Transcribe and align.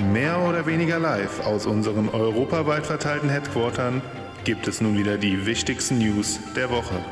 Mehr 0.00 0.40
oder 0.40 0.64
weniger 0.64 0.98
live 0.98 1.44
aus 1.46 1.66
unseren 1.66 2.08
europaweit 2.08 2.86
verteilten 2.86 3.28
Headquartern 3.28 4.00
gibt 4.44 4.66
es 4.66 4.80
nun 4.80 4.96
wieder 4.96 5.18
die 5.18 5.44
wichtigsten 5.44 5.98
News 5.98 6.40
der 6.56 6.70
Woche. 6.70 7.04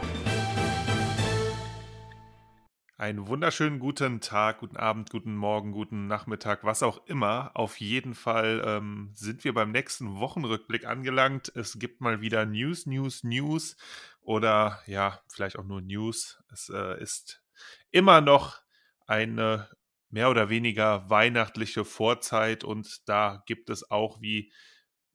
Einen 2.97 3.29
wunderschönen 3.29 3.79
guten 3.79 4.21
Tag, 4.21 4.61
guten 4.61 4.79
Abend, 4.79 5.11
guten 5.11 5.37
Morgen, 5.37 5.73
guten 5.73 6.07
Nachmittag, 6.07 6.65
was 6.65 6.83
auch 6.83 7.07
immer. 7.07 7.51
Auf 7.55 7.79
jeden 7.79 8.15
Fall 8.15 8.63
ähm, 8.65 9.11
sind 9.15 9.45
wir 9.45 9.53
beim 9.53 9.71
nächsten 9.71 10.17
Wochenrückblick 10.17 10.87
angelangt. 10.87 11.53
Es 11.55 11.79
gibt 11.79 12.01
mal 12.01 12.23
wieder 12.23 12.47
News, 12.47 12.87
News, 12.87 13.23
News 13.23 13.77
oder 14.23 14.81
ja, 14.87 15.21
vielleicht 15.29 15.59
auch 15.59 15.65
nur 15.65 15.83
News. 15.83 16.43
Es 16.51 16.71
äh, 16.71 17.01
ist 17.01 17.43
immer 17.91 18.23
noch 18.23 18.63
eine 19.07 19.69
mehr 20.11 20.31
oder 20.31 20.49
weniger 20.49 21.09
weihnachtliche 21.11 21.85
Vorzeit 21.85 22.65
und 22.65 23.09
da 23.09 23.43
gibt 23.47 23.71
es 23.71 23.91
auch 23.91 24.21
wie 24.21 24.53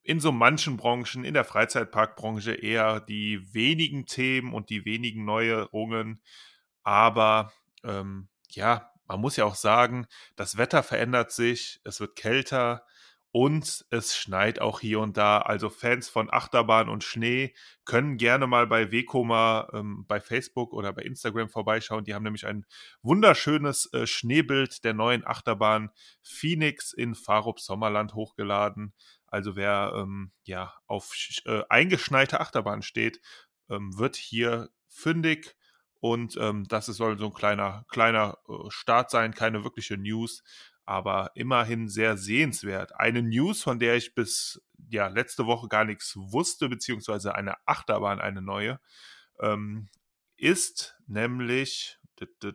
in 0.03 0.19
so 0.19 0.31
manchen 0.31 0.77
Branchen, 0.77 1.23
in 1.23 1.33
der 1.33 1.45
Freizeitparkbranche 1.45 2.53
eher 2.53 2.99
die 2.99 3.53
wenigen 3.53 4.05
Themen 4.05 4.53
und 4.53 4.69
die 4.69 4.85
wenigen 4.85 5.23
Neuerungen. 5.23 6.21
Aber 6.83 7.53
ähm, 7.85 8.27
ja, 8.49 8.91
man 9.07 9.21
muss 9.21 9.37
ja 9.37 9.45
auch 9.45 9.55
sagen, 9.55 10.05
das 10.35 10.57
Wetter 10.57 10.83
verändert 10.83 11.31
sich, 11.31 11.79
es 11.85 11.99
wird 12.01 12.17
kälter, 12.17 12.85
und 13.33 13.83
es 13.89 14.15
schneit 14.15 14.61
auch 14.61 14.79
hier 14.79 14.99
und 14.99 15.17
da. 15.17 15.39
Also 15.39 15.71
Fans 15.71 16.07
von 16.07 16.31
Achterbahn 16.31 16.87
und 16.87 17.03
Schnee 17.03 17.55
können 17.83 18.17
gerne 18.17 18.45
mal 18.45 18.67
bei 18.67 18.91
Wekoma 18.91 19.69
ähm, 19.73 20.05
bei 20.07 20.21
Facebook 20.21 20.71
oder 20.71 20.93
bei 20.93 21.01
Instagram 21.01 21.49
vorbeischauen. 21.49 22.03
Die 22.03 22.13
haben 22.13 22.21
nämlich 22.21 22.45
ein 22.45 22.63
wunderschönes 23.01 23.91
äh, 23.91 24.05
Schneebild 24.05 24.83
der 24.83 24.93
neuen 24.93 25.25
Achterbahn 25.25 25.89
Phoenix 26.21 26.93
in 26.93 27.15
Farup 27.15 27.59
Sommerland 27.59 28.13
hochgeladen. 28.13 28.93
Also 29.25 29.55
wer 29.55 29.93
ähm, 29.95 30.31
ja 30.43 30.75
auf 30.85 31.11
äh, 31.45 31.63
eingeschneite 31.69 32.39
Achterbahn 32.39 32.83
steht, 32.83 33.19
ähm, 33.67 33.97
wird 33.97 34.15
hier 34.15 34.69
fündig. 34.87 35.55
Und 35.99 36.37
ähm, 36.37 36.67
das 36.67 36.85
soll 36.85 37.17
so 37.17 37.27
ein 37.27 37.33
kleiner, 37.33 37.83
kleiner 37.89 38.37
äh, 38.47 38.69
Start 38.69 39.09
sein, 39.09 39.33
keine 39.33 39.63
wirkliche 39.63 39.97
News 39.97 40.43
aber 40.85 41.31
immerhin 41.35 41.87
sehr 41.87 42.17
sehenswert. 42.17 42.99
Eine 42.99 43.21
News, 43.21 43.63
von 43.63 43.79
der 43.79 43.95
ich 43.95 44.13
bis 44.15 44.61
ja 44.89 45.07
letzte 45.07 45.45
Woche 45.45 45.67
gar 45.67 45.85
nichts 45.85 46.15
wusste, 46.15 46.69
beziehungsweise 46.69 47.35
eine 47.35 47.55
Achterbahn, 47.65 48.19
eine 48.19 48.41
neue, 48.41 48.79
ähm, 49.39 49.89
ist 50.37 50.97
nämlich, 51.07 51.99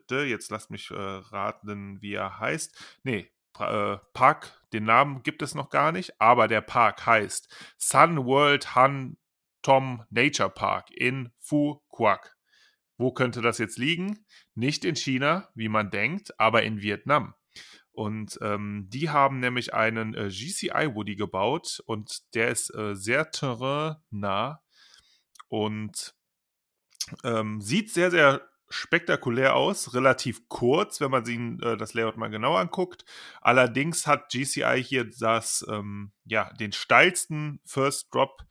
jetzt 0.09 0.51
lasst 0.51 0.71
mich 0.71 0.91
äh, 0.91 0.95
raten, 0.95 2.01
wie 2.01 2.15
er 2.15 2.39
heißt. 2.39 2.99
Nee, 3.03 3.31
äh, 3.59 3.97
Park, 4.13 4.63
den 4.73 4.85
Namen 4.85 5.23
gibt 5.23 5.43
es 5.43 5.55
noch 5.55 5.71
gar 5.71 5.93
nicht, 5.93 6.21
aber 6.21 6.49
der 6.49 6.61
Park 6.61 7.07
heißt 7.07 7.55
Sun 7.77 8.25
World 8.25 8.75
Han 8.75 9.17
Tom 9.63 10.05
Nature 10.11 10.51
Park 10.51 10.91
in 10.91 11.33
Phu 11.39 11.81
Quoc. 11.91 12.37
Wo 12.97 13.13
könnte 13.13 13.43
das 13.43 13.59
jetzt 13.59 13.79
liegen? 13.79 14.25
Nicht 14.55 14.85
in 14.85 14.97
China, 14.97 15.49
wie 15.55 15.69
man 15.69 15.91
denkt, 15.91 16.39
aber 16.39 16.63
in 16.63 16.83
Vietnam. 16.83 17.35
Und 17.99 18.39
ähm, 18.43 18.87
die 18.91 19.11
haben 19.11 19.41
nämlich 19.41 19.75
einen 19.75 20.15
äh, 20.15 20.29
GCI 20.29 20.95
Woody 20.95 21.17
gebaut 21.17 21.83
und 21.85 22.33
der 22.33 22.47
ist 22.47 22.73
äh, 22.73 22.95
sehr 22.95 23.33
terrainnah 23.33 24.63
und 25.49 26.15
ähm, 27.25 27.61
sieht 27.61 27.91
sehr, 27.91 28.13
sehr 28.13 28.49
spektakulär 28.69 29.57
aus, 29.57 29.95
relativ 29.95 30.49
kurz, 30.49 31.01
wenn 31.01 31.11
man 31.11 31.25
sich 31.25 31.39
äh, 31.39 31.77
das 31.77 31.93
Layout 31.93 32.17
mal 32.17 32.29
genau 32.29 32.55
anguckt. 32.55 33.05
Allerdings 33.41 34.07
hat 34.07 34.31
GCI 34.31 34.81
hier 34.81 35.11
das, 35.19 35.67
ähm, 35.69 36.13
ja, 36.25 36.53
den 36.53 36.71
steilsten 36.71 37.61
First 37.65 38.15
Drop 38.15 38.45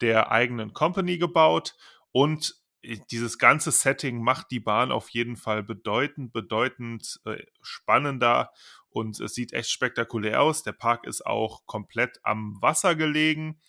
der 0.00 0.32
eigenen 0.32 0.72
Company 0.72 1.18
gebaut 1.18 1.76
und 2.10 2.54
äh, 2.80 2.96
dieses 3.10 3.38
ganze 3.38 3.70
Setting 3.70 4.22
macht 4.22 4.50
die 4.50 4.60
Bahn 4.60 4.92
auf 4.92 5.10
jeden 5.10 5.36
Fall 5.36 5.62
bedeutend, 5.62 6.32
bedeutend 6.32 7.20
äh, 7.26 7.44
spannender 7.60 8.50
und 8.94 9.18
es 9.18 9.34
sieht 9.34 9.52
echt 9.52 9.70
spektakulär 9.70 10.40
aus. 10.40 10.62
Der 10.62 10.72
Park 10.72 11.04
ist 11.04 11.26
auch 11.26 11.66
komplett 11.66 12.20
am 12.22 12.56
Wasser 12.62 12.94
gelegen. 12.94 13.60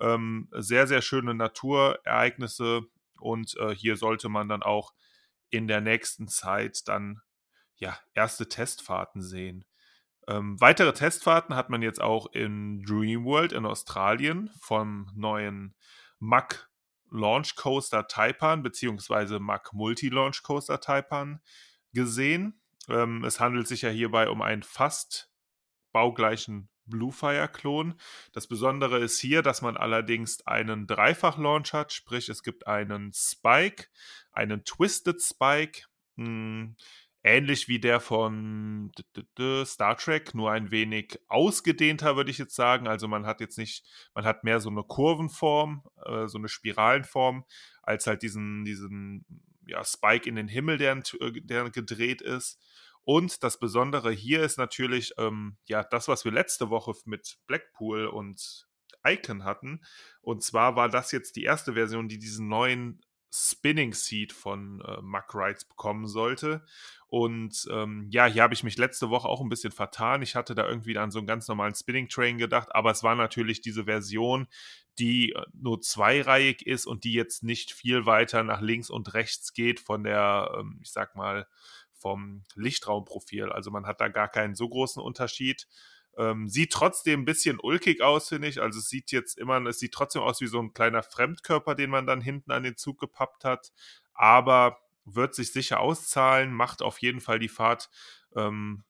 Ähm, 0.00 0.48
sehr, 0.50 0.88
sehr 0.88 1.02
schöne 1.02 1.34
Naturereignisse 1.34 2.82
und 3.20 3.56
äh, 3.58 3.76
hier 3.76 3.96
sollte 3.96 4.28
man 4.28 4.48
dann 4.48 4.64
auch 4.64 4.92
in 5.50 5.68
der 5.68 5.80
nächsten 5.80 6.26
Zeit 6.26 6.88
dann 6.88 7.20
ja 7.76 7.96
erste 8.14 8.48
Testfahrten 8.48 9.22
sehen. 9.22 9.64
Ähm, 10.26 10.60
weitere 10.60 10.92
Testfahrten 10.92 11.54
hat 11.54 11.70
man 11.70 11.82
jetzt 11.82 12.00
auch 12.00 12.32
in 12.32 12.82
Dreamworld 12.82 13.52
in 13.52 13.66
Australien 13.66 14.50
vom 14.60 15.12
neuen 15.14 15.76
Mack 16.18 16.68
Launch 17.08 17.54
Coaster 17.54 18.08
Taipan 18.08 18.64
beziehungsweise 18.64 19.38
Mack 19.38 19.72
Multi 19.72 20.08
Launch 20.08 20.42
Coaster 20.42 20.80
Taipan 20.80 21.40
gesehen. 21.92 22.61
Ähm, 22.88 23.24
es 23.24 23.40
handelt 23.40 23.68
sich 23.68 23.82
ja 23.82 23.90
hierbei 23.90 24.28
um 24.28 24.42
einen 24.42 24.62
fast 24.62 25.30
baugleichen 25.92 26.68
Bluefire-Klon. 26.86 27.94
Das 28.32 28.46
Besondere 28.46 28.98
ist 28.98 29.20
hier, 29.20 29.42
dass 29.42 29.62
man 29.62 29.76
allerdings 29.76 30.44
einen 30.46 30.86
Dreifach-Launch 30.86 31.72
hat, 31.72 31.92
sprich 31.92 32.28
es 32.28 32.42
gibt 32.42 32.66
einen 32.66 33.12
Spike, 33.12 33.86
einen 34.32 34.64
Twisted 34.64 35.20
Spike, 35.22 35.82
hm, 36.16 36.76
ähnlich 37.22 37.68
wie 37.68 37.78
der 37.78 38.00
von 38.00 38.90
Star 39.64 39.96
Trek, 39.96 40.34
nur 40.34 40.50
ein 40.50 40.70
wenig 40.70 41.20
ausgedehnter, 41.28 42.16
würde 42.16 42.30
ich 42.30 42.38
jetzt 42.38 42.56
sagen. 42.56 42.88
Also 42.88 43.06
man 43.06 43.26
hat 43.26 43.40
jetzt 43.40 43.58
nicht, 43.58 43.86
man 44.14 44.24
hat 44.24 44.44
mehr 44.44 44.60
so 44.60 44.70
eine 44.70 44.82
Kurvenform, 44.82 45.84
äh, 46.04 46.26
so 46.26 46.38
eine 46.38 46.48
Spiralenform, 46.48 47.44
als 47.82 48.06
halt 48.06 48.22
diesen, 48.22 48.64
diesen 48.64 49.24
ja, 49.66 49.84
Spike 49.84 50.28
in 50.28 50.36
den 50.36 50.48
Himmel, 50.48 50.78
der, 50.78 50.96
äh, 51.20 51.40
der 51.42 51.70
gedreht 51.70 52.20
ist. 52.20 52.58
Und 53.04 53.42
das 53.42 53.58
Besondere 53.58 54.12
hier 54.12 54.42
ist 54.42 54.58
natürlich, 54.58 55.12
ähm, 55.18 55.56
ja, 55.64 55.82
das, 55.82 56.08
was 56.08 56.24
wir 56.24 56.32
letzte 56.32 56.70
Woche 56.70 56.92
mit 57.04 57.38
Blackpool 57.46 58.06
und 58.06 58.68
Icon 59.04 59.44
hatten. 59.44 59.82
Und 60.20 60.44
zwar 60.44 60.76
war 60.76 60.88
das 60.88 61.10
jetzt 61.10 61.36
die 61.36 61.42
erste 61.42 61.74
Version, 61.74 62.08
die 62.08 62.18
diesen 62.18 62.48
neuen 62.48 63.00
Spinning 63.34 63.94
Seat 63.94 64.32
von 64.32 64.82
äh, 64.82 65.00
Muck 65.00 65.34
Rides 65.34 65.64
bekommen 65.64 66.06
sollte. 66.06 66.64
Und 67.08 67.66
ähm, 67.70 68.08
ja, 68.10 68.26
hier 68.26 68.42
habe 68.42 68.54
ich 68.54 68.62
mich 68.62 68.76
letzte 68.76 69.08
Woche 69.08 69.28
auch 69.28 69.40
ein 69.40 69.48
bisschen 69.48 69.72
vertan. 69.72 70.22
Ich 70.22 70.36
hatte 70.36 70.54
da 70.54 70.66
irgendwie 70.68 70.98
an 70.98 71.10
so 71.10 71.18
einen 71.18 71.26
ganz 71.26 71.48
normalen 71.48 71.74
Spinning 71.74 72.08
Train 72.08 72.36
gedacht, 72.36 72.74
aber 72.74 72.90
es 72.90 73.02
war 73.02 73.14
natürlich 73.14 73.62
diese 73.62 73.84
Version, 73.84 74.48
die 74.98 75.32
äh, 75.32 75.42
nur 75.54 75.80
zweireihig 75.80 76.66
ist 76.66 76.86
und 76.86 77.04
die 77.04 77.14
jetzt 77.14 77.42
nicht 77.42 77.72
viel 77.72 78.04
weiter 78.04 78.42
nach 78.42 78.60
links 78.60 78.90
und 78.90 79.14
rechts 79.14 79.54
geht 79.54 79.80
von 79.80 80.04
der, 80.04 80.54
ähm, 80.58 80.78
ich 80.82 80.92
sag 80.92 81.16
mal, 81.16 81.46
vom 81.94 82.44
Lichtraumprofil. 82.54 83.50
Also 83.50 83.70
man 83.70 83.86
hat 83.86 84.00
da 84.00 84.08
gar 84.08 84.28
keinen 84.28 84.54
so 84.54 84.68
großen 84.68 85.02
Unterschied. 85.02 85.68
Ähm, 86.18 86.48
sieht 86.48 86.72
trotzdem 86.72 87.22
ein 87.22 87.24
bisschen 87.24 87.58
ulkig 87.60 88.02
aus, 88.02 88.28
finde 88.28 88.48
ich. 88.48 88.60
Also 88.60 88.78
es 88.78 88.88
sieht 88.88 89.12
jetzt 89.12 89.38
immer, 89.38 89.64
es 89.66 89.78
sieht 89.78 89.92
trotzdem 89.92 90.22
aus 90.22 90.40
wie 90.40 90.46
so 90.46 90.60
ein 90.60 90.74
kleiner 90.74 91.02
Fremdkörper, 91.02 91.74
den 91.74 91.90
man 91.90 92.06
dann 92.06 92.20
hinten 92.20 92.52
an 92.52 92.62
den 92.62 92.76
Zug 92.76 92.98
gepappt 93.00 93.44
hat. 93.44 93.72
Aber 94.14 94.78
wird 95.04 95.34
sich 95.34 95.52
sicher 95.52 95.80
auszahlen, 95.80 96.52
macht 96.52 96.82
auf 96.82 96.98
jeden 96.98 97.20
Fall 97.20 97.38
die 97.38 97.48
Fahrt 97.48 97.90
ähm, 98.36 98.84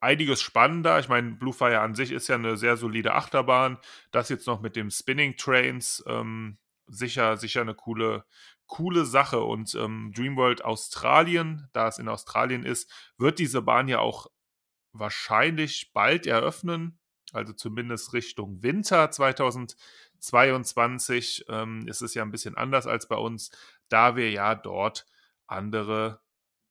einiges 0.00 0.42
spannender. 0.42 0.98
Ich 0.98 1.08
meine, 1.08 1.32
Bluefire 1.32 1.80
an 1.80 1.94
sich 1.94 2.12
ist 2.12 2.28
ja 2.28 2.34
eine 2.34 2.56
sehr 2.56 2.76
solide 2.76 3.14
Achterbahn. 3.14 3.78
Das 4.10 4.28
jetzt 4.28 4.46
noch 4.46 4.60
mit 4.60 4.76
dem 4.76 4.90
Spinning 4.90 5.36
Trains 5.36 6.02
ähm, 6.06 6.58
sicher, 6.86 7.36
sicher 7.36 7.60
eine 7.60 7.74
coole, 7.74 8.24
coole 8.66 9.04
Sache. 9.04 9.40
Und 9.40 9.74
ähm, 9.74 10.12
Dreamworld 10.14 10.64
Australien, 10.64 11.68
da 11.72 11.88
es 11.88 11.98
in 11.98 12.08
Australien 12.08 12.64
ist, 12.64 12.90
wird 13.16 13.38
diese 13.38 13.62
Bahn 13.62 13.88
ja 13.88 14.00
auch 14.00 14.28
wahrscheinlich 14.92 15.92
bald 15.92 16.26
eröffnen, 16.26 16.98
also 17.32 17.52
zumindest 17.52 18.12
Richtung 18.12 18.62
Winter 18.62 19.10
2022. 19.10 21.46
Ähm, 21.48 21.86
ist 21.86 22.02
es 22.02 22.14
ja 22.14 22.22
ein 22.22 22.30
bisschen 22.30 22.56
anders 22.56 22.86
als 22.86 23.08
bei 23.08 23.16
uns, 23.16 23.50
da 23.88 24.16
wir 24.16 24.30
ja 24.30 24.54
dort 24.54 25.06
andere 25.46 26.20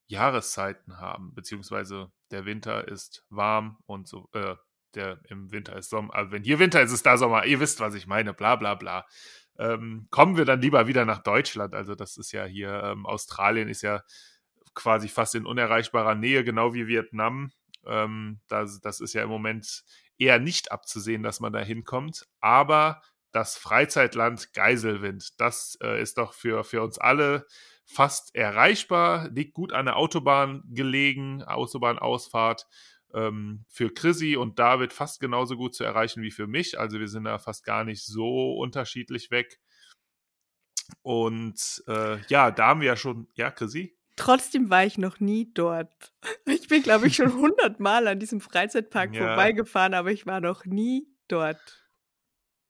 Jahreszeiten 0.08 1.00
haben, 1.00 1.34
beziehungsweise 1.34 2.12
der 2.32 2.46
Winter 2.46 2.88
ist 2.88 3.26
warm 3.30 3.78
und 3.86 4.08
so, 4.08 4.30
äh, 4.34 4.56
der 4.96 5.20
im 5.30 5.52
Winter 5.52 5.76
ist 5.76 5.90
Sommer, 5.90 6.16
also 6.16 6.32
wenn 6.32 6.44
hier 6.44 6.60
Winter 6.60 6.82
ist, 6.82 6.94
ist 6.94 7.06
da 7.06 7.18
Sommer, 7.18 7.46
ihr 7.46 7.60
wisst, 7.60 7.80
was 7.80 7.94
ich 7.94 8.08
meine, 8.08 8.34
bla 8.34 8.56
bla 8.56 8.76
bla. 8.76 9.06
Ähm, 9.60 10.08
kommen 10.12 10.38
wir 10.38 10.46
dann 10.46 10.62
lieber 10.62 10.88
wieder 10.88 11.06
nach 11.06 11.24
Deutschland, 11.24 11.74
also 11.74 11.96
das 11.96 12.18
ist 12.18 12.32
ja 12.32 12.46
hier, 12.46 12.84
ähm, 12.84 13.06
Australien 13.06 13.68
ist 13.68 13.82
ja 13.82 14.04
quasi 14.74 15.10
fast 15.10 15.36
in 15.36 15.46
unerreichbarer 15.46 16.16
Nähe, 16.16 16.44
genau 16.44 16.74
wie 16.74 16.88
Vietnam. 16.88 17.52
Ähm, 17.88 18.40
das, 18.48 18.82
das 18.82 19.00
ist 19.00 19.14
ja 19.14 19.24
im 19.24 19.30
Moment 19.30 19.84
eher 20.18 20.40
nicht 20.40 20.72
abzusehen, 20.72 21.24
dass 21.24 21.40
man 21.40 21.54
da 21.54 21.60
hinkommt. 21.60 22.28
Aber 22.40 23.02
das 23.32 23.58
Freizeitland 23.58 24.54
Geiselwind, 24.54 25.40
das 25.40 25.78
äh, 25.84 26.02
ist 26.02 26.18
doch 26.18 26.34
für, 26.34 26.64
für 26.64 26.82
uns 26.84 26.98
alle 26.98 27.46
fast 27.86 28.36
erreichbar, 28.36 29.30
liegt 29.30 29.54
gut 29.54 29.74
an 29.74 29.86
der 29.86 29.98
Autobahn 29.98 30.64
gelegen, 30.70 31.44
Autobahnausfahrt. 31.44 32.68
ähm, 33.14 33.66
für 33.70 33.94
Chrissy 33.94 34.36
und 34.38 34.60
David 34.60 34.94
fast 34.94 35.20
genauso 35.22 35.56
gut 35.58 35.76
zu 35.76 35.84
erreichen 35.84 36.22
wie 36.24 36.32
für 36.32 36.48
mich. 36.48 36.80
Also 36.80 37.00
wir 37.00 37.08
sind 37.08 37.24
da 37.26 37.40
fast 37.40 37.64
gar 37.66 37.84
nicht 37.86 38.06
so 38.06 38.54
unterschiedlich 38.58 39.32
weg. 39.32 39.60
Und 41.02 41.84
äh, 41.88 42.20
ja, 42.28 42.52
da 42.52 42.68
haben 42.68 42.82
wir 42.82 42.88
ja 42.88 42.96
schon, 42.96 43.28
ja, 43.36 43.52
Chrissy? 43.52 43.97
Trotzdem 44.18 44.70
war 44.72 44.84
ich 44.84 44.98
noch 44.98 45.20
nie 45.20 45.54
dort. 45.54 46.12
Ich 46.46 46.68
bin, 46.68 46.84
glaube 46.84 47.08
ich, 47.08 47.16
schon 47.16 47.34
hundertmal 47.36 48.08
an 48.08 48.20
diesem 48.20 48.42
Freizeitpark 48.42 49.16
ja. 49.16 49.26
vorbeigefahren, 49.26 49.94
aber 49.94 50.12
ich 50.12 50.26
war 50.26 50.42
noch 50.42 50.66
nie 50.66 51.08
dort. 51.28 51.88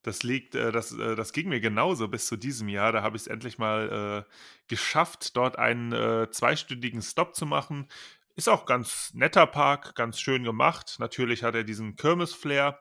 Das 0.02 0.22
liegt, 0.22 0.54
äh, 0.54 0.70
das, 0.70 0.92
äh, 0.92 1.16
das 1.16 1.32
ging 1.32 1.48
mir 1.48 1.60
genauso 1.60 2.06
bis 2.06 2.26
zu 2.26 2.36
diesem 2.36 2.68
Jahr. 2.68 2.92
Da 2.92 3.02
habe 3.02 3.16
ich 3.16 3.22
es 3.22 3.26
endlich 3.26 3.58
mal 3.58 4.24
äh, 4.28 4.32
geschafft, 4.68 5.36
dort 5.36 5.58
einen 5.58 5.92
äh, 5.92 6.30
zweistündigen 6.30 7.02
Stop 7.02 7.34
zu 7.34 7.46
machen. 7.46 7.88
Ist 8.36 8.48
auch 8.48 8.66
ganz 8.66 9.12
netter 9.14 9.46
Park, 9.46 9.96
ganz 9.96 10.20
schön 10.20 10.44
gemacht. 10.44 10.96
Natürlich 10.98 11.42
hat 11.42 11.54
er 11.54 11.64
diesen 11.64 11.96
Kirmes-Flair. 11.96 12.78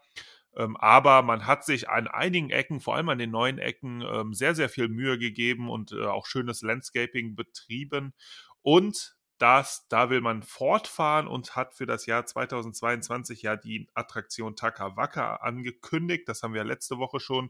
Ähm, 0.57 0.75
aber 0.77 1.21
man 1.21 1.45
hat 1.45 1.63
sich 1.63 1.87
an 1.87 2.07
einigen 2.07 2.49
Ecken, 2.49 2.79
vor 2.79 2.95
allem 2.95 3.09
an 3.09 3.19
den 3.19 3.29
neuen 3.29 3.59
Ecken, 3.59 4.01
ähm, 4.01 4.33
sehr, 4.33 4.55
sehr 4.55 4.69
viel 4.69 4.87
Mühe 4.87 5.19
gegeben 5.19 5.69
und 5.69 5.91
äh, 5.91 6.05
auch 6.05 6.25
schönes 6.25 6.61
Landscaping 6.63 7.35
betrieben. 7.35 8.13
Und 8.67 9.15
das, 9.37 9.87
da 9.87 10.09
will 10.09 10.19
man 10.19 10.43
fortfahren 10.43 11.29
und 11.29 11.55
hat 11.55 11.73
für 11.73 11.85
das 11.85 12.05
Jahr 12.05 12.25
2022 12.25 13.41
ja 13.41 13.55
die 13.55 13.87
Attraktion 13.93 14.57
Takawaka 14.57 15.37
angekündigt. 15.37 16.27
Das 16.27 16.43
haben 16.43 16.53
wir 16.53 16.65
letzte 16.65 16.97
Woche 16.97 17.21
schon 17.21 17.49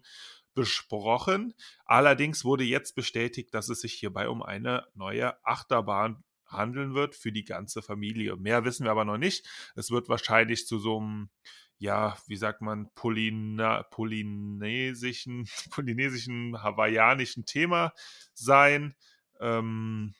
besprochen. 0.54 1.56
Allerdings 1.86 2.46
wurde 2.46 2.66
jetzt 2.66 2.94
bestätigt, 2.94 3.52
dass 3.56 3.68
es 3.68 3.81
sich 3.81 3.94
hierbei 3.94 4.30
um 4.30 4.44
eine 4.44 4.86
neue 4.94 5.44
Achterbahn 5.44 6.24
handeln 6.46 6.94
wird 6.94 7.16
für 7.16 7.31
die 7.31 7.46
ganze 7.46 7.81
Familie. 7.81 8.36
Mehr 8.36 8.63
wissen 8.63 8.84
wir 8.84 8.92
aber 8.92 9.04
noch 9.04 9.18
nicht. 9.18 9.48
Es 9.75 9.90
wird 9.90 10.10
wahrscheinlich 10.10 10.68
zu 10.68 10.78
so 10.78 11.00
einem 11.00 11.31
ja, 11.80 12.16
wie 12.28 12.38
sagt 12.38 12.62
man, 12.62 12.94
Polyna 12.94 13.81
polynesischen, 13.90 15.50
polynesischen, 15.72 16.62
hawaiianischen 16.62 17.48
Thema 17.48 17.92
sein. 18.36 18.94
Ähm, 19.40 20.13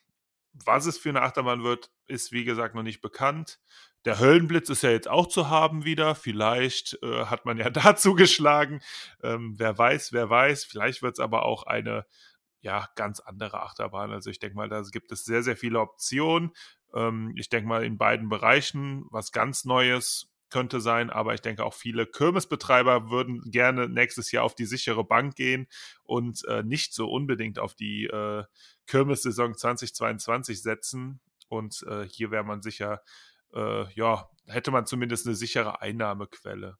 was 0.64 0.86
es 0.86 0.98
für 0.98 1.08
eine 1.10 1.22
Achterbahn 1.22 1.62
wird, 1.62 1.90
ist 2.06 2.32
wie 2.32 2.44
gesagt 2.44 2.74
noch 2.74 2.82
nicht 2.82 3.00
bekannt. 3.00 3.58
Der 4.04 4.20
Höllenblitz 4.20 4.70
ist 4.70 4.82
ja 4.82 4.90
jetzt 4.90 5.08
auch 5.08 5.26
zu 5.26 5.48
haben 5.50 5.84
wieder. 5.84 6.14
Vielleicht 6.14 6.98
äh, 7.02 7.26
hat 7.26 7.44
man 7.44 7.58
ja 7.58 7.70
da 7.70 7.96
zugeschlagen. 7.96 8.80
Ähm, 9.22 9.54
wer 9.58 9.76
weiß, 9.76 10.12
wer 10.12 10.30
weiß. 10.30 10.64
Vielleicht 10.64 11.02
wird 11.02 11.14
es 11.14 11.20
aber 11.20 11.44
auch 11.44 11.64
eine 11.64 12.06
ja, 12.60 12.88
ganz 12.96 13.20
andere 13.20 13.62
Achterbahn. 13.62 14.12
Also 14.12 14.30
ich 14.30 14.38
denke 14.38 14.56
mal, 14.56 14.68
da 14.68 14.82
gibt 14.90 15.12
es 15.12 15.24
sehr, 15.24 15.42
sehr 15.42 15.56
viele 15.56 15.80
Optionen. 15.80 16.52
Ähm, 16.94 17.34
ich 17.36 17.48
denke 17.48 17.68
mal 17.68 17.84
in 17.84 17.98
beiden 17.98 18.28
Bereichen 18.28 19.04
was 19.10 19.32
ganz 19.32 19.64
Neues 19.64 20.30
könnte 20.50 20.80
sein, 20.80 21.10
aber 21.10 21.34
ich 21.34 21.40
denke 21.40 21.64
auch 21.64 21.74
viele 21.74 22.06
Kirmesbetreiber 22.06 23.10
würden 23.10 23.42
gerne 23.50 23.88
nächstes 23.88 24.32
Jahr 24.32 24.44
auf 24.44 24.54
die 24.54 24.66
sichere 24.66 25.04
Bank 25.04 25.36
gehen 25.36 25.68
und 26.04 26.44
äh, 26.46 26.62
nicht 26.62 26.94
so 26.94 27.10
unbedingt 27.10 27.58
auf 27.58 27.74
die 27.74 28.06
äh, 28.06 28.44
Kirmessaison 28.86 29.54
2022 29.54 30.62
setzen. 30.62 31.20
Und 31.48 31.84
äh, 31.88 32.06
hier 32.08 32.30
wäre 32.30 32.44
man 32.44 32.62
sicher, 32.62 33.02
äh, 33.54 33.92
ja, 33.94 34.28
hätte 34.46 34.70
man 34.70 34.86
zumindest 34.86 35.26
eine 35.26 35.34
sichere 35.34 35.80
Einnahmequelle. 35.80 36.76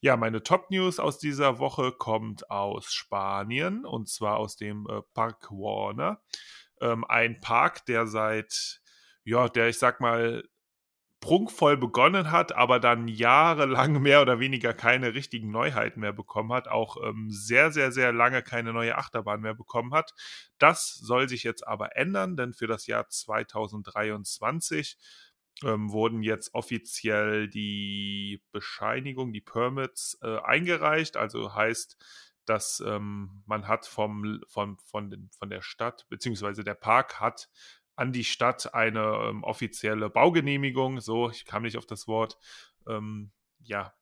Ja, 0.00 0.16
meine 0.16 0.42
Top-News 0.42 0.98
aus 0.98 1.18
dieser 1.18 1.58
Woche 1.58 1.92
kommt 1.92 2.50
aus 2.50 2.92
Spanien 2.92 3.84
und 3.84 4.08
zwar 4.08 4.36
aus 4.36 4.56
dem 4.56 4.86
äh, 4.88 5.02
Park 5.12 5.50
Warner. 5.50 6.22
Ähm, 6.80 7.04
ein 7.04 7.40
Park, 7.40 7.84
der 7.86 8.06
seit, 8.06 8.80
ja, 9.24 9.48
der 9.48 9.68
ich 9.68 9.78
sag 9.78 10.00
mal, 10.00 10.44
prunkvoll 11.20 11.76
begonnen 11.76 12.30
hat, 12.30 12.54
aber 12.54 12.78
dann 12.80 13.08
jahrelang 13.08 14.00
mehr 14.02 14.22
oder 14.22 14.38
weniger 14.40 14.72
keine 14.72 15.14
richtigen 15.14 15.50
Neuheiten 15.50 16.00
mehr 16.00 16.12
bekommen 16.12 16.52
hat, 16.52 16.68
auch 16.68 16.96
ähm, 17.02 17.28
sehr, 17.30 17.72
sehr, 17.72 17.92
sehr 17.92 18.12
lange 18.12 18.42
keine 18.42 18.72
neue 18.72 18.96
Achterbahn 18.96 19.40
mehr 19.40 19.54
bekommen 19.54 19.92
hat. 19.92 20.14
Das 20.58 20.94
soll 20.94 21.28
sich 21.28 21.42
jetzt 21.42 21.66
aber 21.66 21.96
ändern, 21.96 22.36
denn 22.36 22.52
für 22.52 22.66
das 22.66 22.86
Jahr 22.86 23.08
2023 23.08 24.96
ähm, 25.64 25.90
wurden 25.90 26.22
jetzt 26.22 26.54
offiziell 26.54 27.48
die 27.48 28.42
Bescheinigung, 28.52 29.32
die 29.32 29.40
Permits 29.40 30.18
äh, 30.22 30.38
eingereicht. 30.38 31.16
Also 31.16 31.54
heißt, 31.54 31.96
dass 32.44 32.82
ähm, 32.86 33.42
man 33.46 33.68
hat 33.68 33.86
vom, 33.86 34.40
von, 34.46 34.78
von, 34.78 35.10
den, 35.10 35.30
von 35.38 35.50
der 35.50 35.62
Stadt, 35.62 36.06
beziehungsweise 36.08 36.64
der 36.64 36.74
Park 36.74 37.20
hat 37.20 37.48
an 37.98 38.12
die 38.12 38.24
Stadt 38.24 38.74
eine 38.74 39.28
ähm, 39.28 39.44
offizielle 39.44 40.10
Baugenehmigung, 40.10 41.00
so, 41.00 41.30
ich 41.30 41.44
kam 41.44 41.62
nicht 41.62 41.76
auf 41.76 41.86
das 41.86 42.06
Wort, 42.06 42.38
ähm, 42.86 43.30
ja, 43.60 43.92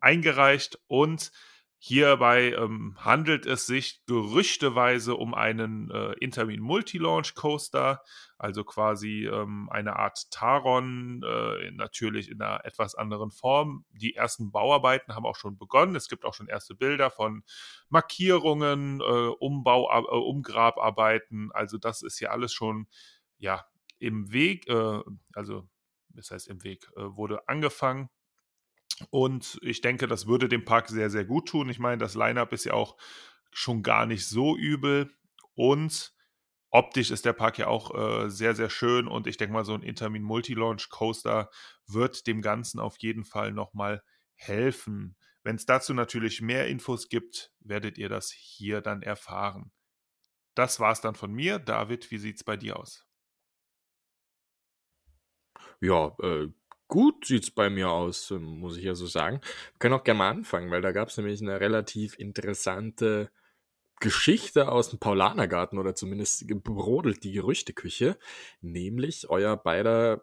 eingereicht 0.00 0.78
und 0.86 1.32
Hierbei 1.84 2.52
ähm, 2.52 2.96
handelt 3.00 3.44
es 3.44 3.66
sich 3.66 4.06
gerüchteweise 4.06 5.16
um 5.16 5.34
einen 5.34 5.90
äh, 5.90 6.12
Intermin 6.20 6.60
Multi-Launch 6.60 7.34
Coaster, 7.34 8.04
also 8.38 8.62
quasi 8.62 9.26
ähm, 9.26 9.68
eine 9.68 9.96
Art 9.96 10.30
Taron, 10.30 11.24
äh, 11.24 11.72
natürlich 11.72 12.30
in 12.30 12.40
einer 12.40 12.64
etwas 12.64 12.94
anderen 12.94 13.32
Form. 13.32 13.84
Die 13.90 14.14
ersten 14.14 14.52
Bauarbeiten 14.52 15.16
haben 15.16 15.26
auch 15.26 15.34
schon 15.34 15.58
begonnen. 15.58 15.96
Es 15.96 16.08
gibt 16.08 16.24
auch 16.24 16.34
schon 16.34 16.46
erste 16.46 16.76
Bilder 16.76 17.10
von 17.10 17.42
Markierungen, 17.88 19.00
äh, 19.00 19.04
Umbau, 19.40 19.90
äh, 19.90 20.04
Umgrabarbeiten. 20.04 21.50
Also 21.50 21.78
das 21.78 22.02
ist 22.02 22.20
ja 22.20 22.30
alles 22.30 22.52
schon 22.52 22.86
ja, 23.42 23.66
im 23.98 24.32
Weg, 24.32 24.68
äh, 24.68 25.00
also 25.34 25.68
das 26.10 26.30
heißt 26.30 26.48
im 26.48 26.62
Weg, 26.62 26.86
äh, 26.96 27.16
wurde 27.16 27.48
angefangen. 27.48 28.08
Und 29.10 29.58
ich 29.62 29.80
denke, 29.80 30.06
das 30.06 30.26
würde 30.26 30.48
dem 30.48 30.64
Park 30.64 30.88
sehr, 30.88 31.10
sehr 31.10 31.24
gut 31.24 31.48
tun. 31.48 31.68
Ich 31.68 31.80
meine, 31.80 31.98
das 31.98 32.14
Line-up 32.14 32.52
ist 32.52 32.64
ja 32.64 32.74
auch 32.74 32.96
schon 33.50 33.82
gar 33.82 34.06
nicht 34.06 34.26
so 34.26 34.56
übel. 34.56 35.12
Und 35.54 36.14
optisch 36.70 37.10
ist 37.10 37.24
der 37.24 37.32
Park 37.32 37.58
ja 37.58 37.66
auch 37.66 37.94
äh, 37.94 38.30
sehr, 38.30 38.54
sehr 38.54 38.70
schön. 38.70 39.08
Und 39.08 39.26
ich 39.26 39.38
denke 39.38 39.54
mal, 39.54 39.64
so 39.64 39.74
ein 39.74 39.82
Intermin 39.82 40.22
Multi-Launch 40.22 40.88
Coaster 40.88 41.50
wird 41.88 42.28
dem 42.28 42.42
Ganzen 42.42 42.78
auf 42.78 42.98
jeden 42.98 43.24
Fall 43.24 43.50
nochmal 43.50 44.04
helfen. 44.34 45.16
Wenn 45.42 45.56
es 45.56 45.66
dazu 45.66 45.94
natürlich 45.94 46.40
mehr 46.40 46.68
Infos 46.68 47.08
gibt, 47.08 47.50
werdet 47.58 47.98
ihr 47.98 48.08
das 48.08 48.30
hier 48.30 48.80
dann 48.80 49.02
erfahren. 49.02 49.72
Das 50.54 50.78
war's 50.78 51.00
dann 51.00 51.16
von 51.16 51.32
mir. 51.32 51.58
David, 51.58 52.12
wie 52.12 52.18
sieht's 52.18 52.44
bei 52.44 52.56
dir 52.56 52.78
aus? 52.78 53.04
Ja, 55.82 56.14
äh, 56.22 56.48
gut 56.86 57.26
sieht's 57.26 57.50
bei 57.50 57.68
mir 57.68 57.90
aus, 57.90 58.30
ähm, 58.30 58.60
muss 58.60 58.76
ich 58.76 58.84
ja 58.84 58.94
so 58.94 59.06
sagen. 59.06 59.40
Wir 59.42 59.78
können 59.80 59.94
auch 59.94 60.04
gerne 60.04 60.18
mal 60.18 60.30
anfangen, 60.30 60.70
weil 60.70 60.80
da 60.80 60.92
gab's 60.92 61.16
nämlich 61.16 61.40
eine 61.42 61.60
relativ 61.60 62.16
interessante 62.18 63.30
Geschichte 64.00 64.70
aus 64.70 64.90
dem 64.90 65.00
Paulanergarten 65.00 65.78
oder 65.78 65.94
zumindest 65.94 66.46
brodelt 66.64 67.24
die 67.24 67.32
Gerüchteküche, 67.32 68.18
nämlich 68.60 69.30
euer 69.30 69.56
beider 69.56 70.22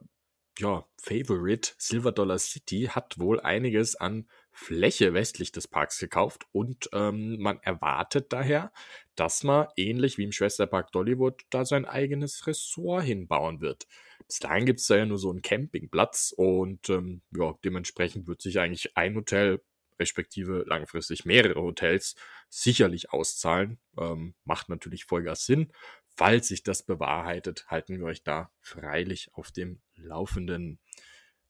ja, 0.60 0.86
Favorite 1.02 1.72
Silver 1.78 2.12
Dollar 2.12 2.40
City 2.40 2.90
hat 2.92 3.20
wohl 3.20 3.40
einiges 3.42 3.96
an 3.96 4.28
Fläche 4.52 5.14
westlich 5.14 5.52
des 5.54 5.68
Parks 5.70 6.00
gekauft 6.00 6.48
und 6.52 6.90
ähm, 6.94 7.40
man 7.40 7.60
erwartet 7.64 8.34
daher, 8.34 8.74
dass 9.16 9.44
man 9.44 9.68
ähnlich 9.78 10.18
wie 10.18 10.26
im 10.26 10.34
Schwesterpark 10.34 10.92
Dollywood 10.92 11.44
da 11.50 11.66
sein 11.66 11.86
eigenes 11.86 12.48
Ressort 12.48 13.04
hinbauen 13.04 13.62
wird. 13.62 13.88
Bis 14.30 14.38
dahin 14.38 14.68
gibt 14.68 14.80
es 14.80 14.86
da 14.86 14.96
ja 14.96 15.08
nur 15.08 15.18
so 15.18 15.32
einen 15.32 15.42
Campingplatz 15.42 16.36
und 16.38 16.88
ähm, 16.90 17.24
ja, 17.36 17.56
dementsprechend 17.66 18.28
wird 18.28 18.44
sich 18.44 18.60
eigentlich 18.60 18.96
ein 18.96 19.16
Hotel, 19.16 19.60
respektive 20.00 20.64
langfristig 20.68 21.26
mehrere 21.26 21.60
Hotels, 21.60 22.16
sicherlich 22.48 23.12
auszahlen. 23.12 23.80
Ähm, 23.98 24.36
macht 24.46 24.70
natürlich 24.70 25.06
Vollgas 25.06 25.48
Sinn. 25.48 25.74
Falls 26.16 26.48
sich 26.48 26.62
das 26.62 26.84
bewahrheitet, 26.84 27.66
halten 27.70 27.98
wir 27.98 28.06
euch 28.06 28.22
da 28.22 28.52
freilich 28.62 29.32
auf 29.34 29.52
dem 29.52 29.82
Laufenden. 29.96 30.78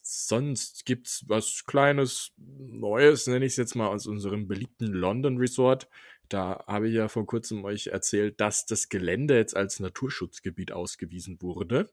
Sonst 0.00 0.86
gibt's 0.86 1.24
was 1.28 1.66
Kleines, 1.66 2.32
Neues, 2.38 3.26
nenne 3.26 3.44
ich 3.44 3.52
es 3.52 3.56
jetzt 3.58 3.74
mal, 3.74 3.88
aus 3.88 4.06
unserem 4.06 4.48
beliebten 4.48 4.86
London 4.86 5.36
Resort. 5.36 5.86
Da 6.30 6.64
habe 6.66 6.88
ich 6.88 6.94
ja 6.94 7.08
vor 7.08 7.26
kurzem 7.26 7.62
euch 7.66 7.88
erzählt, 7.88 8.40
dass 8.40 8.64
das 8.64 8.88
Gelände 8.88 9.36
jetzt 9.36 9.54
als 9.54 9.80
Naturschutzgebiet 9.80 10.72
ausgewiesen 10.72 11.42
wurde. 11.42 11.90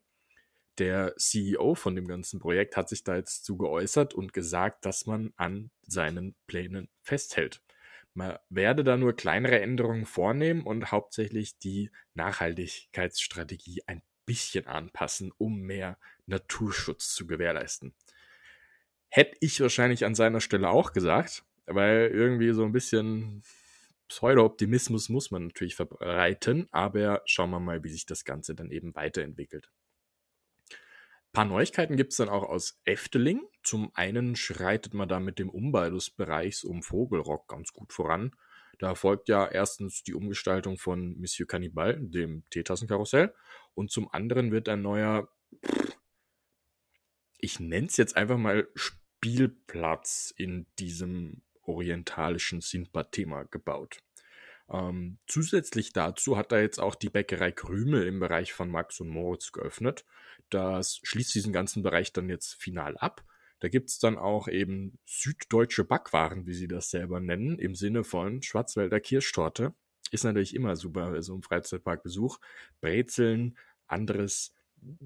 Der 0.78 1.16
CEO 1.18 1.74
von 1.74 1.96
dem 1.96 2.08
ganzen 2.08 2.40
Projekt 2.40 2.78
hat 2.78 2.90
sich 2.90 3.04
da 3.04 3.16
jetzt 3.16 3.46
zu 3.46 3.58
geäußert 3.58 4.14
und 4.14 4.34
gesagt, 4.34 4.86
dass 4.86 5.06
man 5.08 5.34
an 5.36 5.72
seinen 5.82 6.36
Plänen 6.46 6.90
festhält. 7.02 7.62
Man 8.14 8.38
werde 8.50 8.84
da 8.84 8.98
nur 8.98 9.16
kleinere 9.16 9.60
Änderungen 9.60 10.06
vornehmen 10.06 10.64
und 10.64 10.92
hauptsächlich 10.92 11.58
die 11.60 11.92
Nachhaltigkeitsstrategie 12.14 13.84
ein 13.88 14.02
bisschen 14.26 14.68
anpassen, 14.68 15.32
um 15.38 15.62
mehr 15.62 15.98
Naturschutz 16.26 17.14
zu 17.14 17.26
gewährleisten. 17.26 17.96
Hätte 19.10 19.38
ich 19.40 19.60
wahrscheinlich 19.62 20.06
an 20.06 20.16
seiner 20.16 20.42
Stelle 20.42 20.70
auch 20.70 20.94
gesagt, 20.94 21.44
weil 21.66 22.12
irgendwie 22.14 22.54
so 22.54 22.66
ein 22.66 22.72
bisschen 22.72 23.44
Pseudo-Optimismus 24.10 25.10
muss 25.10 25.32
man 25.32 25.48
natürlich 25.48 25.76
verbreiten, 25.76 26.68
aber 26.72 27.22
schauen 27.26 27.50
wir 27.52 27.60
mal, 27.60 27.84
wie 27.84 27.90
sich 27.90 28.06
das 28.06 28.26
Ganze 28.26 28.56
dann 28.56 28.72
eben 28.72 28.96
weiterentwickelt. 28.96 29.70
Paar 31.38 31.46
Neuigkeiten 31.46 31.98
gibt 31.98 32.14
es 32.14 32.18
dann 32.18 32.30
auch 32.30 32.42
aus 32.42 32.82
Efteling. 32.84 33.44
Zum 33.62 33.92
einen 33.94 34.36
schreitet 34.36 34.96
man 34.96 35.08
da 35.08 35.20
mit 35.20 35.38
dem 35.38 35.52
Umbau 35.52 35.88
des 35.92 36.10
Bereichs 36.10 36.64
um 36.64 36.82
Vogelrock 36.82 37.48
ganz 37.48 37.74
gut 37.74 37.94
voran. 37.94 38.32
Da 38.80 38.96
folgt 38.96 39.30
ja 39.30 39.48
erstens 39.48 40.02
die 40.02 40.16
Umgestaltung 40.16 40.80
von 40.80 41.16
Monsieur 41.20 41.48
Cannibal, 41.48 42.00
dem 42.00 42.44
Teetassenkarussell, 42.50 43.36
und 43.76 43.92
zum 43.92 44.12
anderen 44.12 44.52
wird 44.52 44.68
ein 44.68 44.82
neuer, 44.82 45.30
ich 47.38 47.60
nenne 47.60 47.86
es 47.86 47.98
jetzt 47.98 48.18
einfach 48.18 48.40
mal 48.40 48.68
Spielplatz 48.74 50.34
in 50.36 50.66
diesem 50.80 51.44
orientalischen 51.62 52.62
Sindbad-Thema 52.62 53.44
gebaut. 53.44 54.00
Ähm, 54.70 55.18
zusätzlich 55.28 55.94
dazu 55.94 56.38
hat 56.38 56.52
er 56.52 56.62
jetzt 56.62 56.80
auch 56.80 56.96
die 56.96 57.10
Bäckerei 57.10 57.52
Krümel 57.52 58.06
im 58.06 58.20
Bereich 58.20 58.54
von 58.54 58.70
Max 58.70 59.00
und 59.00 59.10
Moritz 59.10 59.52
geöffnet. 59.52 60.06
Das 60.50 61.00
schließt 61.04 61.34
diesen 61.36 61.54
ganzen 61.54 61.84
Bereich 61.84 62.14
dann 62.14 62.30
jetzt 62.30 62.56
final 62.56 62.98
ab. 62.98 63.24
Da 63.60 63.70
gibt 63.70 63.90
es 63.90 64.00
dann 64.00 64.18
auch 64.18 64.48
eben 64.48 65.00
süddeutsche 65.06 65.84
Backwaren, 65.84 66.46
wie 66.46 66.54
sie 66.54 66.68
das 66.68 66.92
selber 66.92 67.20
nennen, 67.20 67.58
im 67.58 67.76
Sinne 67.76 68.04
von 68.04 68.42
Schwarzwälder 68.44 69.00
Kirschtorte. 69.00 69.74
Ist 70.12 70.26
natürlich 70.26 70.56
immer 70.56 70.76
super 70.76 71.12
bei 71.12 71.22
so 71.22 71.34
einem 71.34 71.44
Freizeitparkbesuch. 71.44 72.40
Brezeln, 72.82 73.58
anderes 73.88 74.54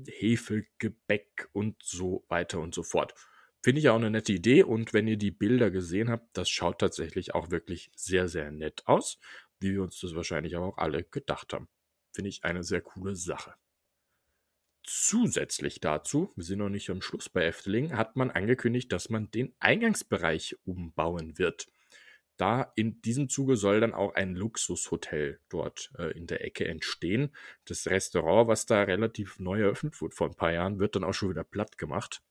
Hefegebäck 0.05 1.49
und 1.53 1.77
so 1.81 2.25
weiter 2.27 2.59
und 2.59 2.75
so 2.75 2.83
fort. 2.83 3.13
Finde 3.63 3.79
ich 3.79 3.89
auch 3.89 3.95
eine 3.95 4.09
nette 4.09 4.33
Idee 4.33 4.63
und 4.63 4.91
wenn 4.91 5.07
ihr 5.07 5.17
die 5.17 5.31
Bilder 5.31 5.69
gesehen 5.69 6.09
habt, 6.09 6.35
das 6.35 6.49
schaut 6.49 6.79
tatsächlich 6.79 7.35
auch 7.35 7.51
wirklich 7.51 7.91
sehr, 7.95 8.27
sehr 8.27 8.51
nett 8.51 8.81
aus, 8.87 9.19
wie 9.61 9.73
wir 9.73 9.83
uns 9.83 9.99
das 9.99 10.15
wahrscheinlich 10.15 10.55
auch 10.57 10.77
alle 10.77 11.03
gedacht 11.03 11.53
haben. 11.53 11.69
Finde 12.13 12.29
ich 12.29 12.43
eine 12.43 12.63
sehr 12.63 12.81
coole 12.81 13.15
Sache. 13.15 13.53
Zusätzlich 14.83 15.79
dazu, 15.79 16.33
wir 16.35 16.43
sind 16.43 16.59
noch 16.59 16.69
nicht 16.69 16.89
am 16.89 17.01
Schluss 17.01 17.29
bei 17.29 17.45
Efteling, 17.45 17.95
hat 17.95 18.15
man 18.15 18.31
angekündigt, 18.31 18.91
dass 18.91 19.09
man 19.09 19.29
den 19.29 19.53
Eingangsbereich 19.59 20.57
umbauen 20.65 21.37
wird. 21.37 21.67
Da 22.37 22.71
in 22.75 22.99
diesem 23.03 23.29
Zuge 23.29 23.55
soll 23.55 23.81
dann 23.81 23.93
auch 23.93 24.15
ein 24.15 24.35
Luxushotel 24.35 25.39
dort 25.49 25.91
äh, 25.99 26.17
in 26.17 26.25
der 26.25 26.43
Ecke 26.43 26.67
entstehen. 26.67 27.35
Das 27.65 27.85
Restaurant, 27.87 28.47
was 28.47 28.65
da 28.65 28.81
relativ 28.81 29.37
neu 29.37 29.61
eröffnet 29.61 30.01
wurde 30.01 30.15
vor 30.15 30.27
ein 30.27 30.35
paar 30.35 30.51
Jahren, 30.51 30.79
wird 30.79 30.95
dann 30.95 31.03
auch 31.03 31.13
schon 31.13 31.29
wieder 31.29 31.43
platt 31.43 31.77
gemacht. 31.77 32.23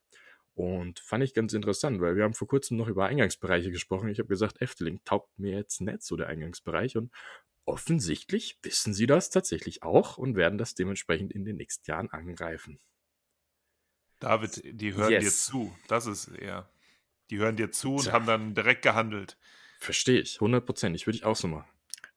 Und 0.53 0.99
fand 0.99 1.23
ich 1.23 1.33
ganz 1.33 1.53
interessant, 1.53 2.01
weil 2.01 2.15
wir 2.15 2.23
haben 2.23 2.33
vor 2.33 2.47
kurzem 2.47 2.77
noch 2.77 2.87
über 2.87 3.05
Eingangsbereiche 3.05 3.71
gesprochen. 3.71 4.09
Ich 4.09 4.19
habe 4.19 4.27
gesagt, 4.27 4.61
Efteling 4.61 5.01
taugt 5.05 5.39
mir 5.39 5.55
jetzt 5.55 5.81
nicht 5.81 6.03
so 6.03 6.15
der 6.17 6.27
Eingangsbereich. 6.27 6.97
Und 6.97 7.11
offensichtlich 7.65 8.59
wissen 8.61 8.93
sie 8.93 9.07
das 9.07 9.29
tatsächlich 9.29 9.83
auch 9.83 10.17
und 10.17 10.35
werden 10.35 10.57
das 10.57 10.75
dementsprechend 10.75 11.31
in 11.31 11.45
den 11.45 11.55
nächsten 11.55 11.89
Jahren 11.89 12.09
angreifen. 12.09 12.79
David, 14.19 14.61
die 14.63 14.93
hören 14.93 15.11
yes. 15.11 15.23
dir 15.23 15.31
zu. 15.31 15.75
Das 15.87 16.05
ist 16.05 16.27
eher. 16.27 16.69
Die 17.29 17.37
hören 17.37 17.55
dir 17.55 17.71
zu 17.71 17.95
und 17.95 18.03
Tja. 18.03 18.13
haben 18.13 18.25
dann 18.25 18.53
direkt 18.53 18.81
gehandelt. 18.81 19.37
Verstehe 19.79 20.19
ich, 20.19 20.35
100 20.35 20.65
Prozent. 20.65 20.95
Ich 20.95 21.07
würde 21.07 21.17
ich 21.17 21.23
auch 21.23 21.35
so 21.35 21.47
machen. 21.47 21.70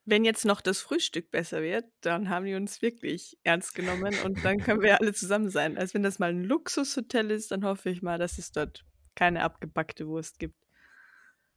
Wenn 0.06 0.24
jetzt 0.24 0.44
noch 0.44 0.60
das 0.60 0.80
Frühstück 0.80 1.30
besser 1.30 1.62
wird, 1.62 1.86
dann 2.02 2.28
haben 2.28 2.44
die 2.44 2.54
uns 2.54 2.82
wirklich 2.82 3.38
ernst 3.42 3.74
genommen 3.74 4.14
und 4.24 4.44
dann 4.44 4.58
können 4.58 4.82
wir 4.82 5.00
alle 5.00 5.14
zusammen 5.14 5.48
sein. 5.48 5.78
Als 5.78 5.94
wenn 5.94 6.02
das 6.02 6.18
mal 6.18 6.30
ein 6.30 6.44
Luxushotel 6.44 7.30
ist, 7.30 7.50
dann 7.50 7.64
hoffe 7.64 7.88
ich 7.88 8.02
mal, 8.02 8.18
dass 8.18 8.36
es 8.36 8.52
dort 8.52 8.84
keine 9.14 9.42
abgepackte 9.42 10.06
Wurst 10.06 10.38
gibt. 10.38 10.56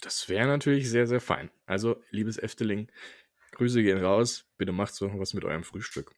Das 0.02 0.30
wäre 0.30 0.48
natürlich 0.48 0.90
sehr, 0.90 1.08
sehr 1.08 1.20
fein. 1.20 1.50
Also, 1.66 2.02
liebes 2.12 2.38
Efteling, 2.38 2.90
Grüße 3.52 3.82
gehen 3.82 4.04
raus. 4.04 4.46
Bitte 4.58 4.72
macht 4.72 4.94
so 4.94 5.12
was 5.20 5.34
mit 5.34 5.44
eurem 5.44 5.64
Frühstück. 5.64 6.14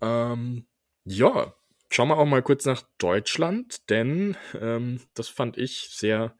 Ähm, 0.00 0.66
ja, 1.04 1.54
schauen 1.90 2.08
wir 2.08 2.16
auch 2.16 2.26
mal 2.26 2.42
kurz 2.42 2.64
nach 2.64 2.82
Deutschland, 2.98 3.90
denn 3.90 4.36
ähm, 4.54 5.00
das 5.14 5.28
fand 5.28 5.58
ich 5.58 5.90
sehr 5.90 6.36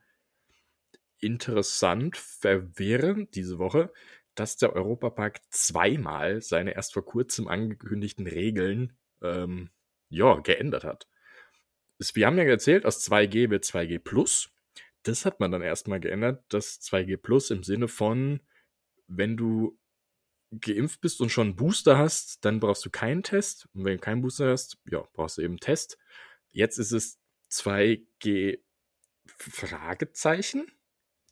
interessant, 1.19 2.17
verwirrend 2.17 3.35
diese 3.35 3.59
Woche, 3.59 3.93
dass 4.41 4.57
der 4.57 4.73
Europapark 4.73 5.43
zweimal 5.51 6.41
seine 6.41 6.75
erst 6.75 6.95
vor 6.95 7.05
kurzem 7.05 7.47
angekündigten 7.47 8.27
Regeln 8.27 8.97
ähm, 9.21 9.69
ja, 10.09 10.41
geändert 10.41 10.83
hat. 10.83 11.07
Wir 12.15 12.27
haben 12.27 12.39
ja 12.39 12.45
erzählt, 12.45 12.87
aus 12.87 13.07
2G 13.07 13.51
wird 13.51 13.65
2G 13.65 13.99
Plus. 13.99 14.49
Das 15.03 15.27
hat 15.27 15.41
man 15.41 15.53
dann 15.53 15.61
erstmal 15.61 16.01
geändert, 16.01 16.43
das 16.49 16.81
2G 16.81 17.19
Plus 17.19 17.51
im 17.51 17.63
Sinne 17.63 17.87
von, 17.87 18.41
wenn 19.09 19.37
du 19.37 19.79
geimpft 20.59 21.03
bist 21.03 21.21
und 21.21 21.29
schon 21.29 21.49
einen 21.49 21.57
Booster 21.57 21.99
hast, 21.99 22.43
dann 22.43 22.61
brauchst 22.61 22.87
du 22.87 22.89
keinen 22.89 23.23
Test. 23.23 23.69
Und 23.75 23.85
wenn 23.85 23.99
du 23.99 24.01
keinen 24.01 24.23
Booster 24.23 24.51
hast, 24.51 24.79
ja, 24.91 25.07
brauchst 25.13 25.37
du 25.37 25.43
eben 25.43 25.53
einen 25.53 25.61
Test. 25.61 25.99
Jetzt 26.49 26.79
ist 26.79 26.93
es 26.93 27.21
2G 27.51 28.59
Fragezeichen. 29.27 30.73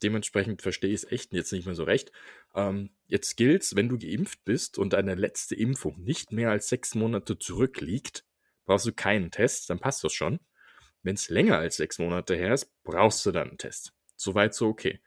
Dementsprechend 0.01 0.61
verstehe 0.61 0.91
ich 0.91 1.03
es 1.03 1.11
echt 1.11 1.33
jetzt 1.33 1.51
nicht 1.51 1.65
mehr 1.65 1.75
so 1.75 1.83
recht. 1.83 2.11
Ähm, 2.55 2.91
jetzt 3.07 3.35
gilt's, 3.35 3.75
wenn 3.75 3.89
du 3.89 3.97
geimpft 3.97 4.43
bist 4.45 4.77
und 4.77 4.93
deine 4.93 5.15
letzte 5.15 5.55
Impfung 5.55 6.01
nicht 6.01 6.31
mehr 6.31 6.51
als 6.51 6.69
sechs 6.69 6.95
Monate 6.95 7.37
zurückliegt, 7.37 8.25
brauchst 8.65 8.85
du 8.85 8.93
keinen 8.93 9.31
Test, 9.31 9.69
dann 9.69 9.79
passt 9.79 10.03
das 10.03 10.13
schon. 10.13 10.39
Wenn 11.01 11.15
es 11.15 11.29
länger 11.29 11.57
als 11.57 11.77
sechs 11.77 11.97
Monate 11.99 12.35
her 12.35 12.53
ist, 12.53 12.71
brauchst 12.83 13.25
du 13.25 13.31
dann 13.31 13.49
einen 13.49 13.57
Test. 13.57 13.93
Soweit 14.15 14.53
so 14.53 14.67
okay. 14.67 15.01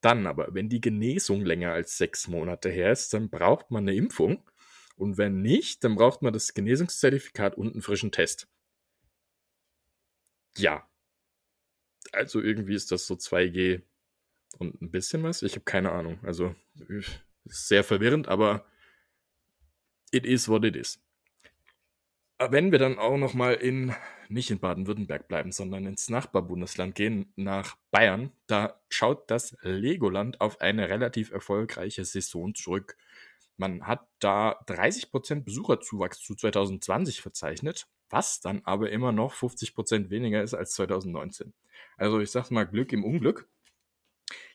Dann 0.00 0.26
aber, 0.26 0.54
wenn 0.54 0.68
die 0.68 0.80
Genesung 0.80 1.44
länger 1.44 1.72
als 1.72 1.96
sechs 1.96 2.26
Monate 2.26 2.68
her 2.70 2.90
ist, 2.92 3.14
dann 3.14 3.30
braucht 3.30 3.70
man 3.70 3.84
eine 3.84 3.96
Impfung. 3.96 4.48
Und 4.96 5.18
wenn 5.18 5.42
nicht, 5.42 5.84
dann 5.84 5.94
braucht 5.94 6.22
man 6.22 6.32
das 6.32 6.54
Genesungszertifikat 6.54 7.56
und 7.56 7.72
einen 7.72 7.82
frischen 7.82 8.12
Test. 8.12 8.48
Ja. 10.56 10.88
Also 12.12 12.40
irgendwie 12.40 12.74
ist 12.74 12.92
das 12.92 13.06
so 13.06 13.14
2G 13.14 13.82
und 14.54 14.80
ein 14.80 14.90
bisschen 14.90 15.22
was. 15.22 15.42
Ich 15.42 15.54
habe 15.54 15.64
keine 15.64 15.92
Ahnung. 15.92 16.18
Also 16.22 16.54
sehr 17.44 17.84
verwirrend, 17.84 18.28
aber 18.28 18.64
it 20.10 20.26
is 20.26 20.48
what 20.48 20.64
it 20.64 20.76
is. 20.76 21.00
Wenn 22.38 22.72
wir 22.72 22.78
dann 22.78 22.98
auch 22.98 23.16
noch 23.16 23.34
mal 23.34 23.54
in 23.54 23.94
nicht 24.32 24.50
in 24.50 24.58
Baden-Württemberg 24.58 25.28
bleiben, 25.28 25.52
sondern 25.52 25.86
ins 25.86 26.08
Nachbarbundesland 26.08 26.94
gehen, 26.94 27.32
nach 27.36 27.76
Bayern, 27.90 28.32
da 28.46 28.80
schaut 28.88 29.30
das 29.30 29.56
Legoland 29.62 30.40
auf 30.40 30.60
eine 30.60 30.88
relativ 30.88 31.30
erfolgreiche 31.30 32.04
Saison 32.04 32.54
zurück. 32.54 32.96
Man 33.56 33.86
hat 33.86 34.08
da 34.18 34.58
30% 34.66 35.44
Besucherzuwachs 35.44 36.20
zu 36.20 36.34
2020 36.34 37.20
verzeichnet, 37.20 37.86
was 38.08 38.40
dann 38.40 38.62
aber 38.64 38.90
immer 38.90 39.12
noch 39.12 39.34
50% 39.34 40.10
weniger 40.10 40.42
ist 40.42 40.54
als 40.54 40.72
2019. 40.72 41.52
Also 41.96 42.20
ich 42.20 42.30
sag 42.30 42.50
mal 42.50 42.64
Glück 42.64 42.92
im 42.92 43.04
Unglück. 43.04 43.48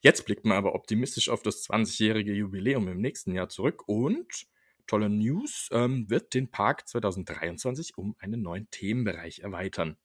Jetzt 0.02 0.26
blickt 0.26 0.46
man 0.46 0.58
aber 0.58 0.76
optimistisch 0.76 1.30
auf 1.30 1.42
das 1.44 1.64
20-jährige 1.68 2.34
Jubiläum 2.34 2.88
im 2.88 3.00
nächsten 3.00 3.34
Jahr 3.34 3.50
zurück 3.50 3.88
und 3.88 4.48
tolle 4.88 5.10
News, 5.10 5.70
ähm, 5.72 6.10
wird 6.10 6.34
den 6.34 6.50
Park 6.50 6.88
2023 6.88 7.98
um 7.98 8.16
einen 8.20 8.42
neuen 8.42 8.70
Themenbereich 8.72 9.40
erweitern. 9.40 9.98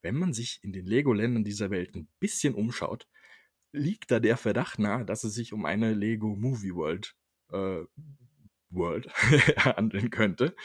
Wenn 0.00 0.16
man 0.16 0.32
sich 0.32 0.58
in 0.62 0.72
den 0.72 0.86
Lego-Ländern 0.86 1.44
dieser 1.44 1.70
Welt 1.70 1.94
ein 1.94 2.08
bisschen 2.18 2.54
umschaut, 2.54 3.06
liegt 3.72 4.10
da 4.10 4.20
der 4.20 4.36
Verdacht 4.36 4.78
nahe, 4.78 5.04
dass 5.04 5.24
es 5.24 5.34
sich 5.34 5.52
um 5.52 5.64
eine 5.64 5.94
Lego 5.94 6.34
Movie 6.34 6.74
World, 6.74 7.14
äh, 7.50 7.84
World 8.70 9.08
handeln 9.58 10.10
könnte. 10.10 10.56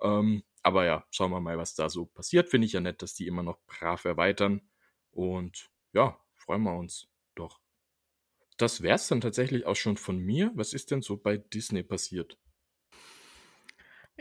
Ähm, 0.00 0.42
aber 0.62 0.84
ja, 0.84 1.06
schauen 1.10 1.30
wir 1.30 1.40
mal, 1.40 1.58
was 1.58 1.74
da 1.74 1.88
so 1.88 2.06
passiert. 2.06 2.48
Finde 2.48 2.66
ich 2.66 2.72
ja 2.72 2.80
nett, 2.80 3.02
dass 3.02 3.14
die 3.14 3.26
immer 3.26 3.42
noch 3.42 3.58
brav 3.66 4.04
erweitern. 4.04 4.60
Und 5.10 5.70
ja, 5.92 6.20
freuen 6.34 6.62
wir 6.62 6.76
uns 6.76 7.08
doch. 7.34 7.61
Das 8.56 8.80
wäre 8.80 8.94
es 8.94 9.08
dann 9.08 9.20
tatsächlich 9.20 9.66
auch 9.66 9.76
schon 9.76 9.98
von 9.98 10.16
mir. 10.18 10.52
Was 10.54 10.72
ist 10.72 10.90
denn 10.90 11.02
so 11.02 11.18
bei 11.18 11.36
Disney 11.36 11.82
passiert? 11.82 12.38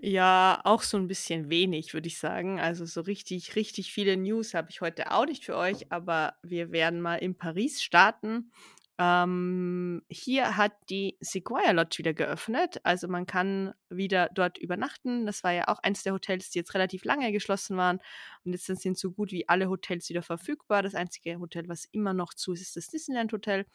Ja, 0.01 0.61
auch 0.63 0.81
so 0.83 0.97
ein 0.97 1.07
bisschen 1.07 1.49
wenig, 1.49 1.93
würde 1.93 2.07
ich 2.07 2.17
sagen. 2.17 2.59
Also, 2.59 2.85
so 2.85 3.01
richtig 3.01 3.55
richtig 3.55 3.91
viele 3.93 4.17
News 4.17 4.53
habe 4.53 4.69
ich 4.71 4.81
heute 4.81 5.11
auch 5.11 5.25
nicht 5.25 5.45
für 5.45 5.55
euch, 5.57 5.91
aber 5.91 6.35
wir 6.43 6.71
werden 6.71 7.01
mal 7.01 7.17
in 7.17 7.37
Paris 7.37 7.81
starten. 7.83 8.51
Ähm, 8.97 10.01
hier 10.09 10.57
hat 10.57 10.73
die 10.89 11.17
Sequoia 11.19 11.71
Lodge 11.71 11.97
wieder 11.99 12.13
geöffnet. 12.13 12.79
Also, 12.83 13.07
man 13.09 13.25
kann 13.25 13.73
wieder 13.89 14.29
dort 14.33 14.57
übernachten. 14.57 15.25
Das 15.25 15.43
war 15.43 15.51
ja 15.51 15.67
auch 15.67 15.79
eins 15.79 16.03
der 16.03 16.13
Hotels, 16.13 16.49
die 16.51 16.59
jetzt 16.59 16.73
relativ 16.73 17.03
lange 17.03 17.31
geschlossen 17.31 17.77
waren 17.77 17.99
und 18.45 18.53
jetzt 18.53 18.65
sind 18.65 18.97
so 18.97 19.11
gut 19.11 19.31
wie 19.31 19.47
alle 19.49 19.69
Hotels 19.69 20.09
wieder 20.09 20.21
verfügbar. 20.23 20.83
Das 20.83 20.95
einzige 20.95 21.39
Hotel, 21.39 21.67
was 21.67 21.85
immer 21.91 22.13
noch 22.13 22.33
zu 22.33 22.53
ist, 22.53 22.61
ist 22.61 22.77
das 22.77 22.87
Disneyland 22.87 23.33
Hotel, 23.33 23.65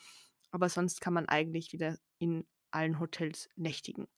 aber 0.56 0.70
sonst 0.70 1.02
kann 1.02 1.12
man 1.12 1.28
eigentlich 1.28 1.74
wieder 1.74 1.98
in 2.18 2.46
allen 2.70 2.98
Hotels 2.98 3.50
nächtigen. 3.56 4.08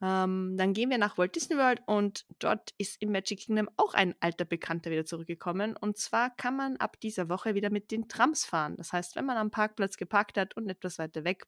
Ähm, 0.00 0.56
dann 0.56 0.72
gehen 0.72 0.90
wir 0.90 0.98
nach 0.98 1.18
Walt 1.18 1.36
Disney 1.36 1.56
World 1.56 1.80
und 1.86 2.26
dort 2.40 2.74
ist 2.78 3.00
im 3.00 3.12
Magic 3.12 3.38
Kingdom 3.38 3.70
auch 3.76 3.94
ein 3.94 4.16
alter 4.18 4.44
Bekannter 4.44 4.90
wieder 4.90 5.04
zurückgekommen. 5.04 5.76
Und 5.76 5.96
zwar 5.98 6.34
kann 6.34 6.56
man 6.56 6.78
ab 6.78 6.98
dieser 6.98 7.28
Woche 7.28 7.54
wieder 7.54 7.70
mit 7.70 7.92
den 7.92 8.08
Trams 8.08 8.44
fahren. 8.44 8.76
Das 8.76 8.92
heißt, 8.92 9.14
wenn 9.14 9.24
man 9.24 9.36
am 9.36 9.52
Parkplatz 9.52 9.96
geparkt 9.96 10.36
hat 10.36 10.56
und 10.56 10.68
etwas 10.68 10.98
weiter 10.98 11.22
weg 11.22 11.46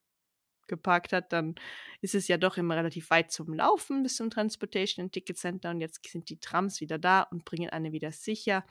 geparkt 0.67 1.11
hat, 1.11 1.33
dann 1.33 1.55
ist 1.99 2.15
es 2.15 2.29
ja 2.29 2.37
doch 2.37 2.55
immer 2.55 2.77
relativ 2.77 3.09
weit 3.09 3.33
zum 3.33 3.53
Laufen 3.53 4.01
bis 4.01 4.15
zum 4.15 4.29
Transportation 4.29 5.11
Ticket 5.11 5.37
Center. 5.37 5.71
Und 5.71 5.81
jetzt 5.81 6.09
sind 6.09 6.29
die 6.29 6.39
Trams 6.39 6.79
wieder 6.79 6.97
da 6.97 7.23
und 7.23 7.43
bringen 7.43 7.69
einen 7.69 7.91
wieder 7.91 8.13
sicher 8.13 8.65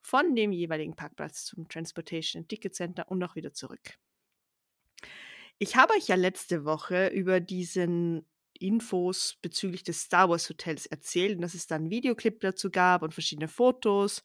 von 0.00 0.36
dem 0.36 0.52
jeweiligen 0.52 0.94
Parkplatz 0.94 1.44
zum 1.44 1.68
Transportation 1.68 2.46
Ticket 2.46 2.76
Center 2.76 3.10
und 3.10 3.20
auch 3.24 3.34
wieder 3.34 3.52
zurück. 3.52 3.98
Ich 5.58 5.76
habe 5.76 5.94
euch 5.94 6.08
ja 6.08 6.16
letzte 6.16 6.64
Woche 6.64 7.08
über 7.08 7.40
diesen 7.40 8.26
Infos 8.58 9.36
bezüglich 9.42 9.82
des 9.84 10.00
Star 10.02 10.28
Wars 10.30 10.48
Hotels 10.48 10.86
erzählt 10.86 11.42
dass 11.42 11.54
es 11.54 11.66
dann 11.66 11.82
einen 11.82 11.90
Videoclip 11.90 12.40
dazu 12.40 12.70
gab 12.70 13.02
und 13.02 13.12
verschiedene 13.12 13.48
Fotos 13.48 14.22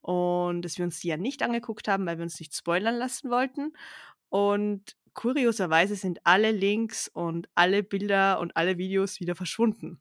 und 0.00 0.62
dass 0.62 0.78
wir 0.78 0.84
uns 0.86 1.00
die 1.00 1.08
ja 1.08 1.16
nicht 1.18 1.42
angeguckt 1.42 1.88
haben, 1.88 2.06
weil 2.06 2.18
wir 2.18 2.22
uns 2.24 2.38
nicht 2.40 2.54
spoilern 2.54 2.96
lassen 2.96 3.30
wollten. 3.30 3.72
Und 4.30 4.96
kurioserweise 5.14 5.96
sind 5.96 6.20
alle 6.24 6.50
Links 6.50 7.08
und 7.08 7.48
alle 7.54 7.82
Bilder 7.82 8.40
und 8.40 8.56
alle 8.56 8.78
Videos 8.78 9.20
wieder 9.20 9.34
verschwunden. 9.36 10.00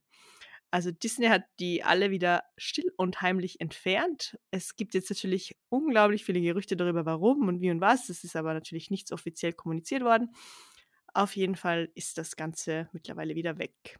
Also 0.72 0.92
Disney 0.92 1.28
hat 1.28 1.44
die 1.60 1.84
alle 1.84 2.10
wieder 2.12 2.44
still 2.58 2.92
und 2.98 3.22
heimlich 3.22 3.62
entfernt. 3.62 4.38
Es 4.52 4.75
gibt 4.75 4.96
jetzt 4.96 5.10
natürlich 5.12 5.56
unglaublich 5.70 6.25
viele 6.25 6.42
Gerüchte 6.42 6.75
darüber, 6.78 7.06
warum 7.06 7.48
und 7.48 7.62
wie 7.62 7.70
und 7.72 7.82
was. 7.82 8.08
Das 8.08 8.24
ist 8.24 8.36
aber 8.36 8.54
natürlich 8.56 8.90
nichts 8.90 9.12
offiziell 9.12 9.54
kommuniziert 9.54 10.04
worden. 10.04 10.32
Auf 11.13 11.36
jeden 11.36 11.55
Fall 11.55 11.89
ist 11.96 12.17
das 12.17 12.36
Ganze 12.36 12.89
mittlerweile 12.91 13.36
wieder 13.36 13.58
weg. 13.58 14.00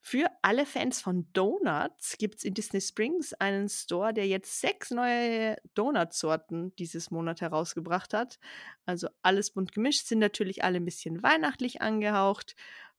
Für 0.00 0.30
alle 0.42 0.64
Fans 0.64 1.02
von 1.02 1.30
Donuts 1.32 2.16
gibt 2.18 2.36
es 2.36 2.44
in 2.44 2.54
Disney 2.54 2.80
Springs 2.80 3.34
einen 3.34 3.68
Store, 3.68 4.14
der 4.14 4.26
jetzt 4.26 4.60
sechs 4.60 4.90
neue 4.90 5.56
Donutsorten 5.74 6.74
dieses 6.76 7.10
Monat 7.10 7.40
herausgebracht 7.40 8.14
hat. 8.14 8.38
Also 8.86 9.08
alles 9.22 9.50
bunt 9.50 9.72
gemischt, 9.72 10.06
sind 10.06 10.20
natürlich 10.20 10.64
alle 10.64 10.76
ein 10.78 10.84
bisschen 10.84 11.22
weihnachtlich 11.22 11.82
angehaucht. 11.82 12.54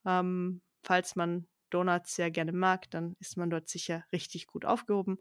Ähm, 0.06 0.62
falls 0.84 1.16
man 1.16 1.48
Donuts 1.70 2.16
sehr 2.16 2.32
gerne 2.32 2.52
mag, 2.52 2.92
dann 2.92 3.16
ist 3.20 3.38
man 3.38 3.50
dort 3.50 3.70
sicher 3.70 4.04
richtig 4.12 4.46
gut 4.48 4.66
aufgehoben. 4.66 5.20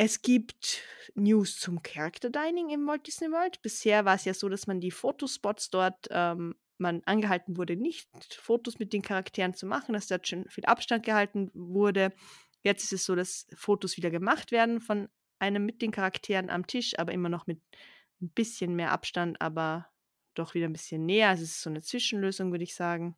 Es 0.00 0.22
gibt 0.22 0.80
News 1.16 1.58
zum 1.58 1.82
Character 1.82 2.30
Dining 2.30 2.70
im 2.70 2.86
Walt 2.86 3.04
Disney 3.08 3.32
World. 3.32 3.60
Bisher 3.62 4.04
war 4.04 4.14
es 4.14 4.26
ja 4.26 4.32
so, 4.32 4.48
dass 4.48 4.68
man 4.68 4.78
die 4.78 4.92
Fotospots 4.92 5.70
dort, 5.70 6.06
ähm, 6.12 6.54
man 6.76 7.02
angehalten 7.04 7.56
wurde, 7.56 7.74
nicht 7.74 8.08
Fotos 8.32 8.78
mit 8.78 8.92
den 8.92 9.02
Charakteren 9.02 9.54
zu 9.54 9.66
machen, 9.66 9.94
dass 9.94 10.06
dort 10.06 10.28
schon 10.28 10.48
viel 10.50 10.66
Abstand 10.66 11.04
gehalten 11.04 11.50
wurde. 11.52 12.12
Jetzt 12.62 12.84
ist 12.84 12.92
es 12.92 13.06
so, 13.06 13.16
dass 13.16 13.48
Fotos 13.56 13.96
wieder 13.96 14.12
gemacht 14.12 14.52
werden 14.52 14.80
von 14.80 15.08
einem 15.40 15.66
mit 15.66 15.82
den 15.82 15.90
Charakteren 15.90 16.48
am 16.48 16.68
Tisch, 16.68 16.96
aber 16.96 17.10
immer 17.10 17.28
noch 17.28 17.48
mit 17.48 17.60
ein 18.22 18.30
bisschen 18.30 18.76
mehr 18.76 18.92
Abstand, 18.92 19.40
aber 19.40 19.88
doch 20.34 20.54
wieder 20.54 20.66
ein 20.66 20.72
bisschen 20.72 21.06
näher. 21.06 21.30
Also 21.30 21.42
es 21.42 21.50
ist 21.50 21.62
so 21.62 21.70
eine 21.70 21.82
Zwischenlösung, 21.82 22.52
würde 22.52 22.62
ich 22.62 22.76
sagen. 22.76 23.16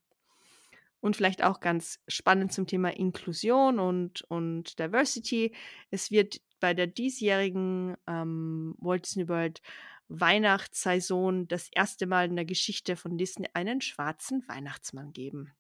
Und 1.01 1.15
vielleicht 1.15 1.45
auch 1.45 1.61
ganz 1.61 2.01
spannend 2.09 2.55
zum 2.55 2.67
Thema 2.67 2.89
Inklusion 2.97 3.79
und, 3.79 4.23
und 4.31 4.79
Diversity. 4.79 5.55
Es 5.91 6.11
wird 6.11 6.41
bei 6.61 6.75
der 6.75 6.87
diesjährigen 6.87 7.97
ähm, 8.07 8.75
Walt 8.79 9.07
Disney 9.07 9.29
World 9.29 9.61
Weihnachtssaison 10.09 11.47
das 11.47 11.69
erste 11.73 12.07
Mal 12.07 12.27
in 12.27 12.37
der 12.37 12.45
Geschichte 12.45 12.97
von 12.97 13.17
Disney 13.17 13.49
einen 13.55 13.81
schwarzen 13.81 14.47
Weihnachtsmann 14.49 15.13
geben. 15.13 15.53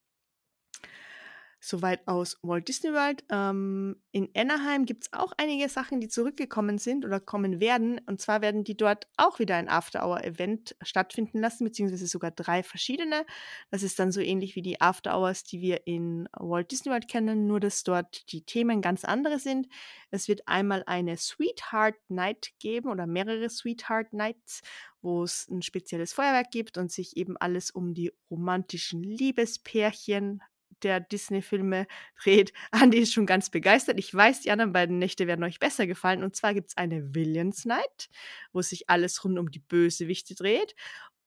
Soweit 1.62 2.08
aus 2.08 2.38
Walt 2.40 2.68
Disney 2.68 2.90
World. 2.94 3.22
Ähm, 3.28 4.02
in 4.12 4.30
Anaheim 4.34 4.86
gibt 4.86 5.04
es 5.04 5.12
auch 5.12 5.32
einige 5.36 5.68
Sachen, 5.68 6.00
die 6.00 6.08
zurückgekommen 6.08 6.78
sind 6.78 7.04
oder 7.04 7.20
kommen 7.20 7.60
werden. 7.60 8.00
Und 8.06 8.18
zwar 8.18 8.40
werden 8.40 8.64
die 8.64 8.78
dort 8.78 9.06
auch 9.18 9.38
wieder 9.38 9.56
ein 9.56 9.68
After-Hour-Event 9.68 10.74
stattfinden 10.80 11.38
lassen, 11.38 11.64
beziehungsweise 11.64 12.06
sogar 12.06 12.30
drei 12.30 12.62
verschiedene. 12.62 13.26
Das 13.70 13.82
ist 13.82 13.98
dann 13.98 14.10
so 14.10 14.22
ähnlich 14.22 14.56
wie 14.56 14.62
die 14.62 14.80
After-Hours, 14.80 15.44
die 15.44 15.60
wir 15.60 15.86
in 15.86 16.30
Walt 16.32 16.70
Disney 16.70 16.92
World 16.92 17.08
kennen, 17.08 17.46
nur 17.46 17.60
dass 17.60 17.84
dort 17.84 18.32
die 18.32 18.42
Themen 18.42 18.80
ganz 18.80 19.04
andere 19.04 19.38
sind. 19.38 19.68
Es 20.10 20.28
wird 20.28 20.48
einmal 20.48 20.82
eine 20.86 21.18
Sweetheart 21.18 21.96
Night 22.08 22.52
geben 22.58 22.88
oder 22.88 23.06
mehrere 23.06 23.50
Sweetheart 23.50 24.14
Nights, 24.14 24.62
wo 25.02 25.24
es 25.24 25.46
ein 25.48 25.60
spezielles 25.60 26.14
Feuerwerk 26.14 26.50
gibt 26.50 26.78
und 26.78 26.90
sich 26.90 27.18
eben 27.18 27.36
alles 27.36 27.70
um 27.70 27.92
die 27.92 28.12
romantischen 28.30 29.02
Liebespärchen 29.02 30.40
der 30.82 31.00
Disney-Filme 31.00 31.86
dreht. 32.22 32.52
Andi 32.70 32.98
ist 32.98 33.12
schon 33.12 33.26
ganz 33.26 33.50
begeistert. 33.50 33.98
Ich 33.98 34.14
weiß, 34.14 34.40
die 34.40 34.50
anderen 34.50 34.72
beiden 34.72 34.98
Nächte 34.98 35.26
werden 35.26 35.44
euch 35.44 35.58
besser 35.58 35.86
gefallen. 35.86 36.22
Und 36.22 36.36
zwar 36.36 36.54
gibt 36.54 36.68
es 36.68 36.76
eine 36.76 37.14
Villains 37.14 37.64
Night, 37.64 38.08
wo 38.52 38.62
sich 38.62 38.88
alles 38.88 39.24
rund 39.24 39.38
um 39.38 39.50
die 39.50 39.60
Bösewichte 39.60 40.34
dreht. 40.34 40.74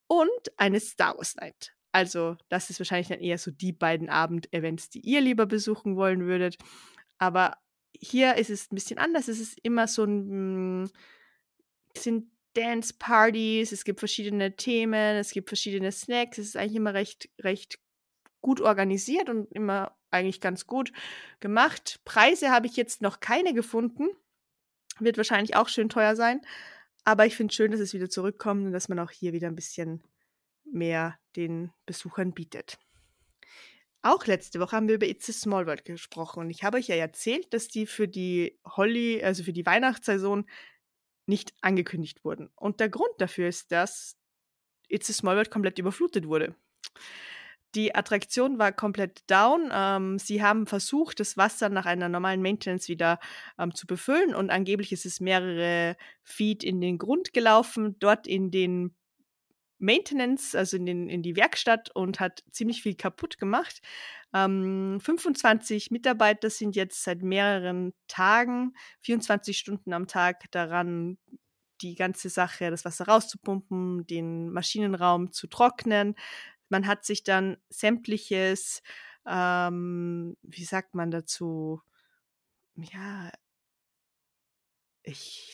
Und 0.07 0.29
eine 0.57 0.79
Star 0.79 1.17
Wars 1.17 1.35
Night. 1.35 1.73
Also, 1.91 2.37
das 2.49 2.69
ist 2.69 2.79
wahrscheinlich 2.79 3.07
dann 3.07 3.19
eher 3.19 3.37
so 3.37 3.51
die 3.51 3.71
beiden 3.71 4.09
Abend-Events, 4.09 4.89
die 4.89 5.01
ihr 5.01 5.21
lieber 5.21 5.45
besuchen 5.45 5.95
wollen 5.95 6.25
würdet. 6.25 6.57
Aber 7.19 7.57
hier 7.95 8.35
ist 8.35 8.49
es 8.49 8.71
ein 8.71 8.75
bisschen 8.75 8.97
anders. 8.97 9.27
Es 9.27 9.39
ist 9.39 9.59
immer 9.61 9.87
so 9.87 10.03
ein. 10.03 10.89
Es 11.93 12.03
sind 12.03 12.33
Dance-Partys, 12.53 13.71
es 13.71 13.83
gibt 13.83 13.99
verschiedene 13.99 14.55
Themen, 14.55 15.17
es 15.17 15.31
gibt 15.31 15.49
verschiedene 15.49 15.91
Snacks. 15.91 16.37
Es 16.37 16.47
ist 16.47 16.57
eigentlich 16.57 16.75
immer 16.75 16.93
recht, 16.93 17.29
recht 17.41 17.79
gut 18.43 18.61
organisiert 18.61 19.29
und 19.29 19.51
immer 19.51 19.97
eigentlich 20.11 20.39
ganz 20.39 20.67
gut 20.67 20.91
gemacht. 21.39 21.99
Preise 22.05 22.51
habe 22.51 22.67
ich 22.67 22.75
jetzt 22.75 23.01
noch 23.01 23.19
keine 23.19 23.55
gefunden. 23.55 24.09
Wird 24.99 25.17
wahrscheinlich 25.17 25.55
auch 25.55 25.69
schön 25.69 25.89
teuer 25.89 26.15
sein. 26.15 26.41
Aber 27.03 27.25
ich 27.25 27.35
finde 27.35 27.51
es 27.51 27.55
schön, 27.55 27.71
dass 27.71 27.79
es 27.79 27.93
wieder 27.93 28.09
zurückkommt 28.09 28.67
und 28.67 28.71
dass 28.71 28.89
man 28.89 28.99
auch 28.99 29.09
hier 29.09 29.33
wieder 29.33 29.47
ein 29.47 29.55
bisschen 29.55 30.03
mehr 30.63 31.17
den 31.35 31.71
Besuchern 31.87 32.33
bietet. 32.33 32.77
Auch 34.01 34.25
letzte 34.25 34.59
Woche 34.59 34.75
haben 34.75 34.87
wir 34.87 34.95
über 34.95 35.07
It's 35.07 35.29
a 35.29 35.33
Small 35.33 35.65
World 35.65 35.85
gesprochen 35.85 36.41
und 36.41 36.49
ich 36.49 36.63
habe 36.63 36.77
euch 36.77 36.87
ja 36.87 36.95
erzählt, 36.95 37.53
dass 37.53 37.69
die 37.69 37.85
für 37.85 38.07
die 38.07 38.59
Holly, 38.65 39.23
also 39.23 39.43
für 39.43 39.53
die 39.53 39.65
Weihnachtssaison 39.65 40.45
nicht 41.25 41.53
angekündigt 41.61 42.25
wurden. 42.25 42.49
Und 42.55 42.81
der 42.81 42.89
Grund 42.89 43.13
dafür 43.19 43.47
ist, 43.47 43.71
dass 43.71 44.17
It's 44.89 45.09
a 45.09 45.13
Small 45.13 45.37
World 45.37 45.51
komplett 45.51 45.79
überflutet 45.79 46.27
wurde. 46.27 46.53
Die 47.75 47.95
Attraktion 47.95 48.59
war 48.59 48.71
komplett 48.71 49.29
down. 49.29 49.69
Ähm, 49.71 50.19
sie 50.19 50.43
haben 50.43 50.67
versucht, 50.67 51.19
das 51.19 51.37
Wasser 51.37 51.69
nach 51.69 51.85
einer 51.85 52.09
normalen 52.09 52.41
Maintenance 52.41 52.87
wieder 52.87 53.19
ähm, 53.57 53.73
zu 53.73 53.87
befüllen 53.87 54.35
und 54.35 54.51
angeblich 54.51 54.91
ist 54.91 55.05
es 55.05 55.19
mehrere 55.19 55.97
Feet 56.21 56.63
in 56.63 56.81
den 56.81 56.97
Grund 56.97 57.33
gelaufen, 57.33 57.95
dort 57.99 58.27
in 58.27 58.51
den 58.51 58.95
Maintenance, 59.79 60.55
also 60.55 60.77
in, 60.77 60.85
den, 60.85 61.09
in 61.09 61.23
die 61.23 61.35
Werkstatt 61.35 61.89
und 61.93 62.19
hat 62.19 62.43
ziemlich 62.51 62.81
viel 62.81 62.95
kaputt 62.95 63.37
gemacht. 63.37 63.81
Ähm, 64.33 64.99
25 65.01 65.91
Mitarbeiter 65.91 66.49
sind 66.49 66.75
jetzt 66.75 67.03
seit 67.03 67.21
mehreren 67.21 67.93
Tagen, 68.07 68.75
24 69.01 69.57
Stunden 69.57 69.93
am 69.93 70.07
Tag 70.07 70.49
daran, 70.51 71.17
die 71.81 71.95
ganze 71.95 72.29
Sache, 72.29 72.71
das 72.71 72.85
Wasser 72.85 73.07
rauszupumpen, 73.07 74.07
den 74.07 74.49
Maschinenraum 74.49 75.31
zu 75.31 75.47
trocknen, 75.47 76.15
man 76.73 76.87
hat 76.87 77.05
sich 77.05 77.23
dann 77.23 77.57
sämtliches, 77.69 78.81
ähm, 79.27 80.35
wie 80.41 80.65
sagt 80.65 80.95
man 80.95 81.11
dazu, 81.11 81.81
ja, 82.75 83.31
ich 85.03 85.53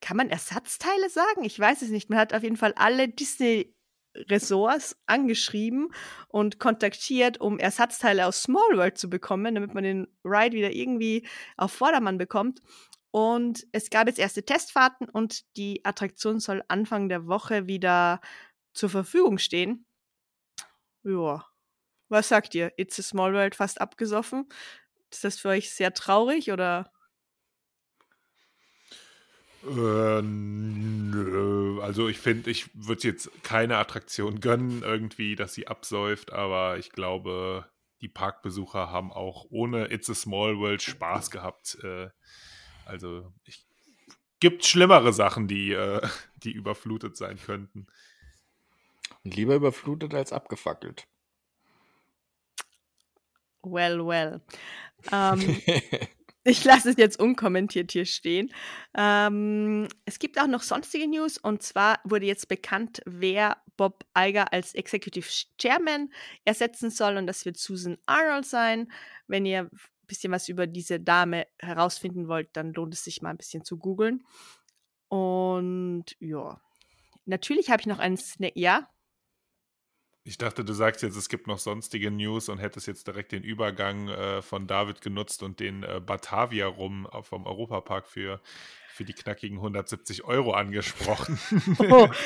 kann 0.00 0.16
man 0.16 0.30
Ersatzteile 0.30 1.10
sagen? 1.10 1.44
Ich 1.44 1.58
weiß 1.58 1.82
es 1.82 1.90
nicht. 1.90 2.10
Man 2.10 2.18
hat 2.18 2.32
auf 2.32 2.44
jeden 2.44 2.56
Fall 2.56 2.72
alle 2.76 3.08
Disney 3.08 3.74
Ressorts 4.14 4.96
angeschrieben 5.06 5.88
und 6.28 6.60
kontaktiert, 6.60 7.40
um 7.40 7.58
Ersatzteile 7.58 8.26
aus 8.26 8.42
Small 8.42 8.76
World 8.76 8.98
zu 8.98 9.10
bekommen, 9.10 9.54
damit 9.54 9.74
man 9.74 9.84
den 9.84 10.06
Ride 10.24 10.56
wieder 10.56 10.70
irgendwie 10.70 11.26
auf 11.56 11.72
Vordermann 11.72 12.18
bekommt. 12.18 12.62
Und 13.10 13.66
es 13.72 13.90
gab 13.90 14.06
jetzt 14.06 14.18
erste 14.18 14.44
Testfahrten 14.44 15.08
und 15.08 15.56
die 15.56 15.84
Attraktion 15.84 16.40
soll 16.40 16.62
Anfang 16.68 17.08
der 17.08 17.26
Woche 17.26 17.66
wieder 17.66 18.20
zur 18.72 18.90
Verfügung 18.90 19.38
stehen. 19.38 19.86
Ja. 21.02 21.46
Was 22.08 22.28
sagt 22.28 22.54
ihr? 22.54 22.72
It's 22.76 22.98
a 22.98 23.02
Small 23.02 23.32
World 23.32 23.54
fast 23.54 23.80
abgesoffen? 23.80 24.48
Ist 25.10 25.24
das 25.24 25.38
für 25.38 25.48
euch 25.48 25.70
sehr 25.70 25.94
traurig 25.94 26.52
oder? 26.52 26.92
Äh, 29.64 30.22
nö. 30.22 31.80
Also 31.82 32.08
ich 32.08 32.18
finde, 32.18 32.50
ich 32.50 32.68
würde 32.74 33.08
jetzt 33.08 33.30
keine 33.42 33.76
Attraktion 33.78 34.40
gönnen, 34.40 34.82
irgendwie, 34.82 35.36
dass 35.36 35.54
sie 35.54 35.68
absäuft, 35.68 36.32
aber 36.32 36.78
ich 36.78 36.90
glaube, 36.90 37.66
die 38.00 38.08
Parkbesucher 38.08 38.90
haben 38.90 39.12
auch 39.12 39.46
ohne 39.50 39.90
It's 39.92 40.10
a 40.10 40.14
Small 40.14 40.58
World 40.58 40.82
Spaß 40.82 41.30
gehabt. 41.30 41.78
Äh, 41.82 42.08
also 42.84 43.32
es 43.46 43.64
gibt 44.40 44.64
schlimmere 44.64 45.12
Sachen, 45.12 45.46
die, 45.46 45.72
äh, 45.72 46.00
die 46.42 46.52
überflutet 46.52 47.16
sein 47.16 47.38
könnten. 47.38 47.86
Und 49.24 49.36
lieber 49.36 49.54
überflutet 49.54 50.14
als 50.14 50.32
abgefackelt. 50.32 51.06
Well, 53.62 54.04
well. 54.04 54.40
Ähm, 55.12 55.60
ich 56.44 56.64
lasse 56.64 56.90
es 56.90 56.96
jetzt 56.96 57.20
unkommentiert 57.20 57.92
hier 57.92 58.04
stehen. 58.04 58.52
Ähm, 58.96 59.86
es 60.04 60.18
gibt 60.18 60.40
auch 60.40 60.48
noch 60.48 60.62
sonstige 60.62 61.08
News 61.08 61.38
und 61.38 61.62
zwar 61.62 62.00
wurde 62.04 62.26
jetzt 62.26 62.48
bekannt, 62.48 63.00
wer 63.06 63.58
Bob 63.76 64.04
Iger 64.18 64.52
als 64.52 64.74
Executive 64.74 65.28
Chairman 65.58 66.12
ersetzen 66.44 66.90
soll 66.90 67.16
und 67.16 67.26
das 67.26 67.44
wird 67.44 67.56
Susan 67.56 67.98
Arnold 68.06 68.44
sein. 68.44 68.90
Wenn 69.28 69.46
ihr 69.46 69.70
bisschen 70.12 70.32
was 70.32 70.48
über 70.48 70.66
diese 70.66 71.00
Dame 71.00 71.46
herausfinden 71.58 72.28
wollt, 72.28 72.50
dann 72.54 72.74
lohnt 72.74 72.92
es 72.92 73.02
sich 73.02 73.22
mal 73.22 73.30
ein 73.30 73.38
bisschen 73.38 73.64
zu 73.64 73.78
googeln. 73.78 74.24
Und 75.08 76.04
ja, 76.20 76.60
natürlich 77.24 77.70
habe 77.70 77.80
ich 77.80 77.86
noch 77.86 77.98
einen 77.98 78.18
Snack. 78.18 78.52
Ja? 78.54 78.88
Ich 80.24 80.38
dachte, 80.38 80.64
du 80.64 80.72
sagst 80.72 81.02
jetzt, 81.02 81.16
es 81.16 81.28
gibt 81.28 81.48
noch 81.48 81.58
sonstige 81.58 82.10
News 82.10 82.48
und 82.48 82.58
hättest 82.58 82.86
jetzt 82.86 83.08
direkt 83.08 83.32
den 83.32 83.42
Übergang 83.42 84.08
äh, 84.08 84.40
von 84.40 84.68
David 84.68 85.00
genutzt 85.00 85.42
und 85.42 85.58
den 85.58 85.82
äh, 85.82 86.00
Batavia 86.04 86.66
rum 86.68 87.08
vom 87.22 87.44
Europapark 87.44 88.06
für, 88.06 88.40
für 88.88 89.04
die 89.04 89.14
knackigen 89.14 89.58
170 89.58 90.24
Euro 90.24 90.52
angesprochen. 90.52 91.38
Oh. 91.78 92.08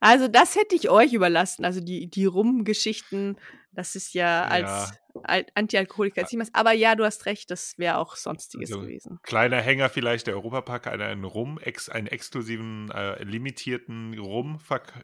Also 0.00 0.28
das 0.28 0.56
hätte 0.56 0.74
ich 0.74 0.88
euch 0.88 1.12
überlassen. 1.12 1.64
Also 1.64 1.80
die, 1.80 2.08
die 2.08 2.24
Rum-Geschichten, 2.24 3.36
das 3.72 3.94
ist 3.94 4.14
ja 4.14 4.44
als 4.44 4.92
ja. 5.26 5.44
Antialkoholiker 5.54 6.24
ziemlich. 6.24 6.48
Aber 6.54 6.72
ja, 6.72 6.96
du 6.96 7.04
hast 7.04 7.26
recht, 7.26 7.50
das 7.50 7.76
wäre 7.76 7.98
auch 7.98 8.16
sonstiges 8.16 8.72
also, 8.72 8.80
gewesen. 8.80 9.20
Kleiner 9.22 9.60
Hänger 9.60 9.90
vielleicht, 9.90 10.26
der 10.26 10.34
Europapark 10.34 10.86
hat 10.86 11.00
einen 11.00 11.24
Rum, 11.24 11.58
ex, 11.58 11.90
einen 11.90 12.06
exklusiven, 12.06 12.90
äh, 12.90 13.22
limitierten 13.22 14.18
Rum 14.18 14.58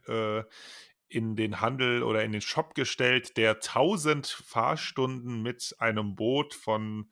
äh, 0.08 0.42
in 1.08 1.36
den 1.36 1.60
Handel 1.60 2.02
oder 2.02 2.24
in 2.24 2.32
den 2.32 2.40
Shop 2.40 2.74
gestellt, 2.74 3.36
der 3.36 3.54
1000 3.54 4.26
Fahrstunden 4.26 5.42
mit 5.42 5.74
einem 5.78 6.16
Boot 6.16 6.54
von 6.54 7.10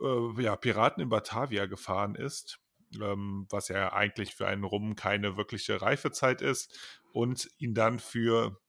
äh, 0.00 0.42
ja, 0.42 0.56
Piraten 0.56 1.02
in 1.02 1.08
Batavia 1.08 1.66
gefahren 1.66 2.14
ist 2.14 2.58
ähm, 3.00 3.46
was 3.50 3.68
ja 3.68 3.92
eigentlich 3.92 4.34
für 4.34 4.46
einen 4.46 4.64
Rum 4.64 4.96
keine 4.96 5.36
wirkliche 5.36 5.80
Reifezeit 5.80 6.42
ist, 6.42 7.00
und 7.12 7.48
ihn 7.58 7.74
dann 7.74 7.98
für 7.98 8.60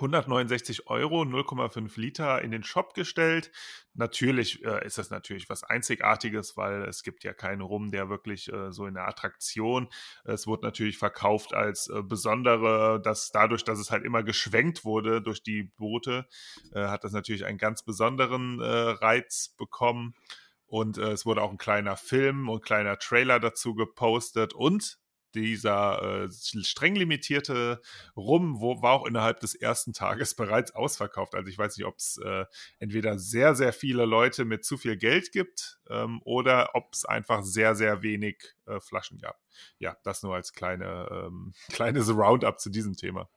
169 0.00 0.88
Euro, 0.88 1.22
0,5 1.22 2.00
Liter 2.00 2.42
in 2.42 2.50
den 2.50 2.64
Shop 2.64 2.94
gestellt. 2.94 3.52
Natürlich 3.94 4.64
äh, 4.64 4.84
ist 4.86 4.98
das 4.98 5.10
natürlich 5.10 5.48
was 5.48 5.62
Einzigartiges, 5.62 6.56
weil 6.56 6.82
es 6.84 7.02
gibt 7.02 7.22
ja 7.22 7.34
keinen 7.34 7.60
Rum, 7.60 7.90
der 7.90 8.08
wirklich 8.08 8.52
äh, 8.52 8.72
so 8.72 8.86
in 8.86 8.94
der 8.94 9.06
Attraktion. 9.06 9.88
Es 10.24 10.46
wurde 10.46 10.64
natürlich 10.64 10.96
verkauft 10.96 11.52
als 11.52 11.88
äh, 11.88 12.02
besondere, 12.02 13.00
dass 13.02 13.30
dadurch, 13.30 13.64
dass 13.64 13.78
es 13.78 13.90
halt 13.90 14.04
immer 14.04 14.22
geschwenkt 14.22 14.84
wurde 14.84 15.20
durch 15.20 15.42
die 15.42 15.64
Boote, 15.64 16.26
äh, 16.72 16.86
hat 16.86 17.04
das 17.04 17.12
natürlich 17.12 17.44
einen 17.44 17.58
ganz 17.58 17.82
besonderen 17.82 18.60
äh, 18.60 18.64
Reiz 18.64 19.54
bekommen. 19.58 20.14
Und 20.70 20.98
äh, 20.98 21.10
es 21.10 21.26
wurde 21.26 21.42
auch 21.42 21.50
ein 21.50 21.58
kleiner 21.58 21.96
Film 21.96 22.48
und 22.48 22.64
kleiner 22.64 22.96
Trailer 22.96 23.40
dazu 23.40 23.74
gepostet. 23.74 24.54
Und 24.54 24.99
dieser 25.34 26.24
äh, 26.24 26.28
streng 26.30 26.94
limitierte 26.94 27.80
Rum 28.16 28.60
wo, 28.60 28.82
war 28.82 28.92
auch 28.92 29.06
innerhalb 29.06 29.40
des 29.40 29.54
ersten 29.54 29.92
Tages 29.92 30.34
bereits 30.36 30.74
ausverkauft. 30.74 31.34
Also 31.34 31.48
ich 31.48 31.58
weiß 31.58 31.76
nicht, 31.76 31.86
ob 31.86 31.96
es 31.96 32.18
äh, 32.24 32.44
entweder 32.78 33.18
sehr, 33.18 33.54
sehr 33.54 33.72
viele 33.72 34.04
Leute 34.04 34.44
mit 34.44 34.64
zu 34.64 34.76
viel 34.76 34.96
Geld 34.96 35.32
gibt 35.32 35.78
ähm, 35.88 36.20
oder 36.24 36.74
ob 36.74 36.92
es 36.92 37.04
einfach 37.04 37.42
sehr, 37.42 37.74
sehr 37.74 38.02
wenig 38.02 38.42
äh, 38.66 38.80
Flaschen 38.80 39.18
gab. 39.18 39.38
Ja, 39.78 39.96
das 40.04 40.22
nur 40.22 40.34
als 40.34 40.52
kleine, 40.52 41.08
ähm, 41.10 41.52
kleines 41.72 42.08
Roundup 42.10 42.60
zu 42.60 42.70
diesem 42.70 42.96
Thema. 42.96 43.28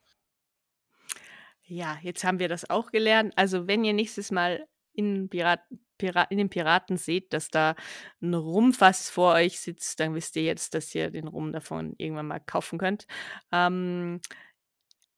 Ja, 1.65 1.97
jetzt 2.01 2.23
haben 2.23 2.39
wir 2.39 2.49
das 2.49 2.69
auch 2.69 2.91
gelernt. 2.91 3.34
Also 3.38 3.67
wenn 3.67 3.86
ihr 3.86 3.93
nächstes 3.93 4.32
Mal 4.32 4.67
in 4.93 5.29
Pirat 5.29 5.62
Pira 5.97 6.23
in 6.23 6.38
den 6.38 6.49
Piraten 6.49 6.97
seht, 6.97 7.34
dass 7.34 7.49
da 7.49 7.75
ein 8.21 8.34
Rumfass 8.34 9.10
vor 9.10 9.34
euch 9.36 9.60
sitzt, 9.60 9.99
dann 9.99 10.15
wisst 10.15 10.36
ihr 10.36 10.43
jetzt, 10.43 10.73
dass 10.73 10.93
ihr 10.95 11.12
den 11.12 11.27
Rum 11.27 11.51
davon 11.53 11.93
irgendwann 11.97 12.27
mal 12.27 12.39
kaufen 12.39 12.79
könnt. 12.79 13.06
Ähm, 13.51 14.19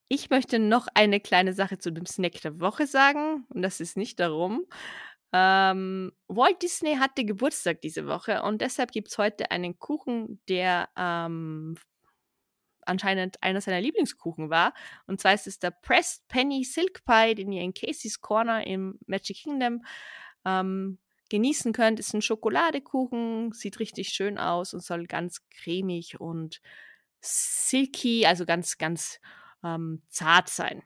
ich 0.08 0.30
möchte 0.30 0.60
noch 0.60 0.88
eine 0.94 1.20
kleine 1.20 1.54
Sache 1.54 1.80
zu 1.80 1.92
dem 1.92 2.06
Snack 2.06 2.42
der 2.42 2.60
Woche 2.60 2.86
sagen. 2.88 3.46
Und 3.50 3.62
das 3.64 3.80
ist 3.80 3.98
nicht 3.98 4.20
darum. 4.20 4.66
Ähm, 5.34 6.12
Walt 6.28 6.62
Disney 6.62 6.96
hatte 6.96 7.26
Geburtstag 7.26 7.82
diese 7.82 8.08
Woche 8.08 8.44
und 8.44 8.62
deshalb 8.62 8.92
gibt 8.92 9.10
es 9.10 9.18
heute 9.18 9.52
einen 9.52 9.78
Kuchen, 9.80 10.40
der 10.48 10.88
ähm, 10.96 11.76
anscheinend 12.86 13.42
einer 13.44 13.62
seiner 13.62 13.82
Lieblingskuchen 13.82 14.50
war. 14.50 14.74
Und 15.08 15.20
zwar 15.20 15.34
ist 15.34 15.48
es 15.48 15.60
der 15.60 15.72
Pressed 15.72 16.28
Penny 16.28 16.64
Silk 16.64 17.04
Pie, 17.06 17.36
den 17.36 17.52
ihr 17.52 17.62
in 17.62 17.74
Casey's 17.74 18.22
Corner 18.22 18.66
im 18.66 19.00
Magic 19.08 19.38
Kingdom 19.38 19.84
ähm, 20.46 21.00
genießen 21.30 21.74
könnt. 21.74 22.00
Ist 22.00 22.14
ein 22.14 22.22
Schokoladekuchen, 22.22 23.52
sieht 23.52 23.80
richtig 23.80 24.10
schön 24.10 24.38
aus 24.38 24.74
und 24.74 24.84
soll 24.84 25.06
ganz 25.08 25.48
cremig 25.50 26.20
und 26.20 26.62
silky, 27.22 28.26
also 28.26 28.46
ganz, 28.46 28.78
ganz 28.78 29.20
ähm, 29.64 30.04
zart 30.10 30.50
sein. 30.50 30.84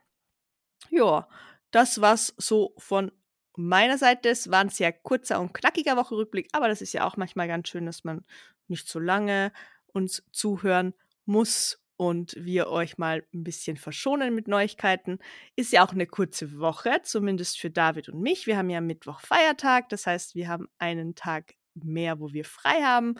Ja, 0.89 1.27
das 1.71 2.01
war's 2.01 2.33
so 2.37 2.73
von 2.77 3.11
meiner 3.55 3.97
Seite. 3.97 4.29
Es 4.29 4.49
war 4.49 4.61
ein 4.61 4.69
sehr 4.69 4.93
kurzer 4.93 5.39
und 5.39 5.53
knackiger 5.53 5.97
Wochenrückblick, 5.97 6.47
aber 6.53 6.67
das 6.67 6.81
ist 6.81 6.93
ja 6.93 7.05
auch 7.05 7.17
manchmal 7.17 7.47
ganz 7.47 7.67
schön, 7.67 7.85
dass 7.85 8.03
man 8.03 8.23
nicht 8.67 8.87
so 8.87 8.99
lange 8.99 9.51
uns 9.87 10.23
zuhören 10.31 10.93
muss 11.25 11.81
und 11.99 12.33
wir 12.37 12.69
euch 12.69 12.97
mal 12.97 13.25
ein 13.33 13.43
bisschen 13.43 13.75
verschonen 13.75 14.33
mit 14.33 14.47
Neuigkeiten. 14.47 15.19
Ist 15.57 15.73
ja 15.73 15.85
auch 15.85 15.91
eine 15.91 16.07
kurze 16.07 16.57
Woche, 16.57 17.01
zumindest 17.03 17.59
für 17.59 17.69
David 17.69 18.07
und 18.07 18.21
mich. 18.21 18.47
Wir 18.47 18.57
haben 18.57 18.69
ja 18.69 18.79
Mittwoch 18.79 19.19
Feiertag, 19.19 19.89
das 19.89 20.07
heißt, 20.07 20.33
wir 20.33 20.47
haben 20.47 20.69
einen 20.77 21.15
Tag 21.15 21.55
mehr, 21.73 22.21
wo 22.21 22.31
wir 22.31 22.45
frei 22.45 22.81
haben 22.83 23.15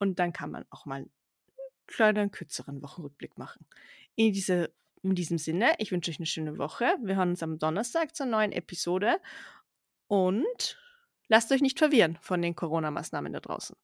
und 0.00 0.18
dann 0.18 0.32
kann 0.32 0.50
man 0.50 0.64
auch 0.70 0.84
mal 0.84 0.96
einen 0.96 1.12
kleinen, 1.86 2.32
kürzeren 2.32 2.82
Wochenrückblick 2.82 3.38
machen. 3.38 3.66
In, 4.16 4.32
diese, 4.32 4.74
in 5.04 5.14
diesem 5.14 5.38
Sinne, 5.38 5.74
ich 5.78 5.92
wünsche 5.92 6.10
euch 6.10 6.18
eine 6.18 6.26
schöne 6.26 6.58
Woche. 6.58 6.96
Wir 7.04 7.14
hören 7.14 7.30
uns 7.30 7.42
am 7.44 7.60
Donnerstag 7.60 8.16
zur 8.16 8.26
neuen 8.26 8.50
Episode 8.50 9.20
und 10.08 10.76
lasst 11.28 11.52
euch 11.52 11.62
nicht 11.62 11.78
verwirren 11.78 12.18
von 12.20 12.42
den 12.42 12.56
Corona-Maßnahmen 12.56 13.32
da 13.32 13.38
draußen. 13.38 13.76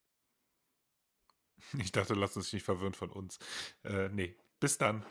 Ich 1.79 1.92
dachte, 1.92 2.14
lass 2.14 2.37
uns 2.37 2.53
nicht 2.53 2.64
verwirren 2.64 2.94
von 2.94 3.11
uns. 3.11 3.38
Äh, 3.85 4.09
nee, 4.11 4.37
bis 4.61 4.79
dann. 4.79 5.05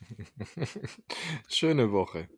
Schöne 1.48 1.92
Woche. 1.92 2.28